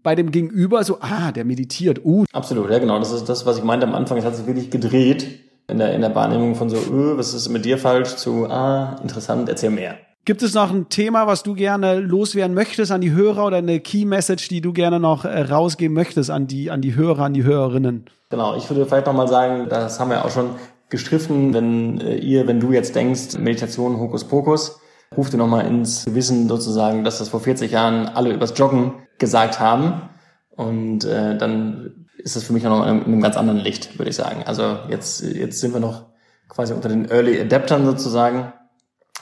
[0.03, 2.25] bei dem Gegenüber so, ah, der meditiert, uh.
[2.33, 2.99] Absolut, ja genau.
[2.99, 4.17] Das ist das, was ich meinte am Anfang.
[4.17, 5.27] Es hat sich wirklich gedreht.
[5.69, 8.97] in der, in der Wahrnehmung von so, öh, was ist mit dir falsch, zu, ah,
[9.03, 9.97] interessant, erzähl mehr.
[10.25, 13.81] Gibt es noch ein Thema, was du gerne loswerden möchtest an die Hörer oder eine
[13.81, 17.35] Key Message, die du gerne noch äh, rausgeben möchtest an die, an die Hörer, an
[17.35, 18.07] die Hörerinnen?
[18.31, 20.51] Genau, ich würde vielleicht nochmal sagen, das haben wir auch schon
[20.91, 24.81] gestriffen, wenn äh, ihr, wenn du jetzt denkst, Meditation Hokuspokus,
[25.17, 29.59] ruft ihr nochmal ins Gewissen sozusagen, dass das vor 40 Jahren alle übers Joggen gesagt
[29.61, 30.03] haben.
[30.51, 34.11] Und äh, dann ist das für mich auch noch in einem ganz anderen Licht, würde
[34.11, 34.43] ich sagen.
[34.45, 36.07] Also jetzt, jetzt sind wir noch
[36.49, 38.53] quasi unter den Early Adaptern sozusagen.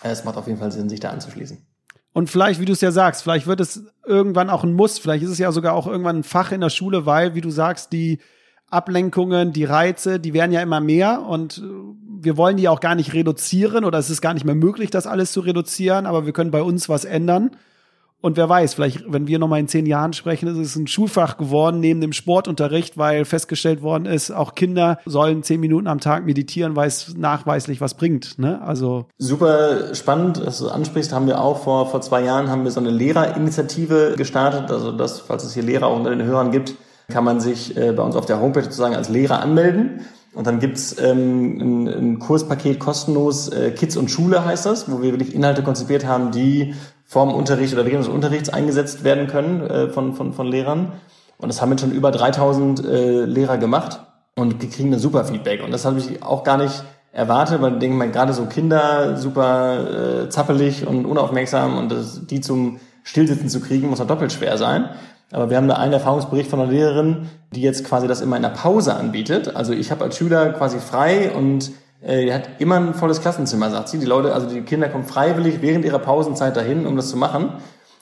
[0.03, 1.64] Es macht auf jeden Fall Sinn, sich da anzuschließen.
[2.12, 4.99] Und vielleicht, wie du es ja sagst, vielleicht wird es irgendwann auch ein Muss.
[4.99, 7.51] Vielleicht ist es ja sogar auch irgendwann ein Fach in der Schule, weil, wie du
[7.51, 8.19] sagst, die
[8.71, 11.62] Ablenkungen, die Reize, die werden ja immer mehr und
[12.21, 15.07] wir wollen die auch gar nicht reduzieren oder es ist gar nicht mehr möglich, das
[15.07, 17.53] alles zu reduzieren, aber wir können bei uns was ändern.
[18.21, 21.37] Und wer weiß, vielleicht, wenn wir nochmal in zehn Jahren sprechen, ist es ein Schulfach
[21.37, 26.27] geworden neben dem Sportunterricht, weil festgestellt worden ist, auch Kinder sollen zehn Minuten am Tag
[26.27, 28.37] meditieren, weil es nachweislich was bringt.
[28.41, 28.61] Ne?
[28.61, 32.73] Also super spannend, dass du ansprichst, haben wir auch vor vor zwei Jahren haben wir
[32.73, 34.73] so eine Lehrerinitiative gestartet.
[34.73, 36.75] Also das, falls es hier Lehrer auch unter den Hörern gibt,
[37.11, 40.04] kann man sich äh, bei uns auf der Homepage sozusagen als Lehrer anmelden.
[40.34, 45.00] Und dann gibt's ähm, ein, ein Kurspaket kostenlos, äh, Kids und Schule heißt das, wo
[45.00, 46.74] wir wirklich Inhalte konzipiert haben, die
[47.06, 50.92] vorm Unterricht oder während des Unterrichts eingesetzt werden können äh, von, von, von Lehrern.
[51.38, 54.00] Und das haben jetzt schon über 3000 äh, Lehrer gemacht
[54.36, 55.64] und kriegen ein super Feedback.
[55.64, 59.16] Und das habe ich auch gar nicht erwartet, weil ich denke mal, gerade so Kinder
[59.16, 64.32] super äh, zappelig und unaufmerksam und das, die zum Stillsitzen zu kriegen, muss auch doppelt
[64.32, 64.90] schwer sein.
[65.31, 68.43] Aber wir haben da einen Erfahrungsbericht von einer Lehrerin, die jetzt quasi das immer in
[68.43, 69.55] der Pause anbietet.
[69.55, 71.70] Also ich habe als Schüler quasi frei und
[72.03, 73.99] äh, die hat immer ein volles Klassenzimmer, sagt sie.
[73.99, 77.53] Die Leute, also die Kinder kommen freiwillig während ihrer Pausenzeit dahin, um das zu machen.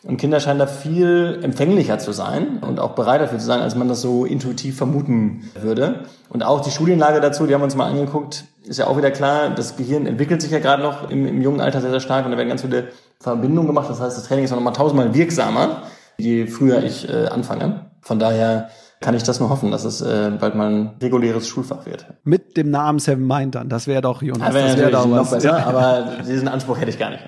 [0.05, 3.75] Und Kinder scheinen da viel empfänglicher zu sein und auch bereit dafür zu sein, als
[3.75, 6.05] man das so intuitiv vermuten würde.
[6.29, 9.11] Und auch die Studienlage dazu, die haben wir uns mal angeguckt, ist ja auch wieder
[9.11, 12.25] klar, das Gehirn entwickelt sich ja gerade noch im, im jungen Alter sehr, sehr stark
[12.25, 13.91] und da werden ganz viele Verbindungen gemacht.
[13.91, 15.83] Das heißt, das Training ist noch mal tausendmal wirksamer,
[16.19, 17.87] je früher ich äh, anfange.
[18.01, 21.85] Von daher kann ich das nur hoffen, dass es äh, bald mal ein reguläres Schulfach
[21.87, 22.07] wird.
[22.25, 25.19] Mit dem Namen Seven Mind dann, das wäre doch, Jonas, wär das wäre doch noch
[25.19, 25.31] was.
[25.33, 25.67] besser, Ja.
[25.67, 27.23] aber diesen Anspruch hätte ich gar nicht.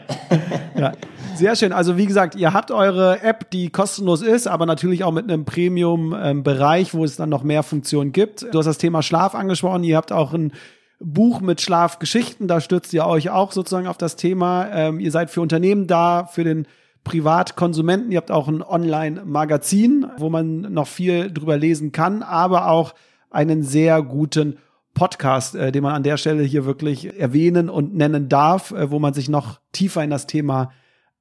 [0.77, 0.93] Ja.
[1.35, 1.73] Sehr schön.
[1.73, 5.45] Also wie gesagt, ihr habt eure App, die kostenlos ist, aber natürlich auch mit einem
[5.45, 8.47] Premium-Bereich, wo es dann noch mehr Funktionen gibt.
[8.53, 9.85] Du hast das Thema Schlaf angesprochen.
[9.85, 10.53] Ihr habt auch ein
[11.01, 12.49] Buch mit Schlafgeschichten.
[12.49, 14.69] Da stürzt ihr euch auch sozusagen auf das Thema.
[14.73, 16.67] Ähm, ihr seid für Unternehmen da, für den
[17.05, 18.13] Privatkonsumenten.
[18.13, 22.95] Ihr habt auch ein Online-Magazin, wo man noch viel drüber lesen kann, aber auch
[23.31, 24.59] einen sehr guten
[24.95, 28.99] Podcast, äh, den man an der Stelle hier wirklich erwähnen und nennen darf, äh, wo
[28.99, 30.73] man sich noch tiefer in das Thema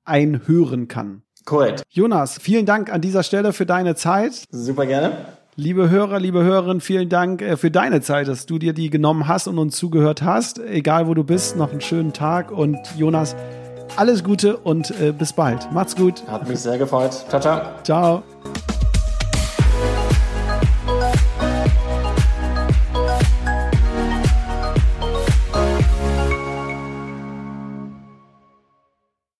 [0.03, 1.21] einhören kann.
[1.45, 1.83] Korrekt.
[1.89, 4.45] Jonas, vielen Dank an dieser Stelle für deine Zeit.
[4.51, 5.13] Super gerne.
[5.55, 9.27] Liebe Hörer, liebe Hörerinnen, vielen Dank äh, für deine Zeit, dass du dir die genommen
[9.27, 10.59] hast und uns zugehört hast.
[10.59, 13.35] Egal wo du bist, noch einen schönen Tag und Jonas,
[13.95, 15.71] alles Gute und äh, bis bald.
[15.71, 16.23] Macht's gut.
[16.27, 17.13] Hat mich sehr gefreut.
[17.29, 17.61] Ciao, ciao.
[17.83, 18.23] Ciao.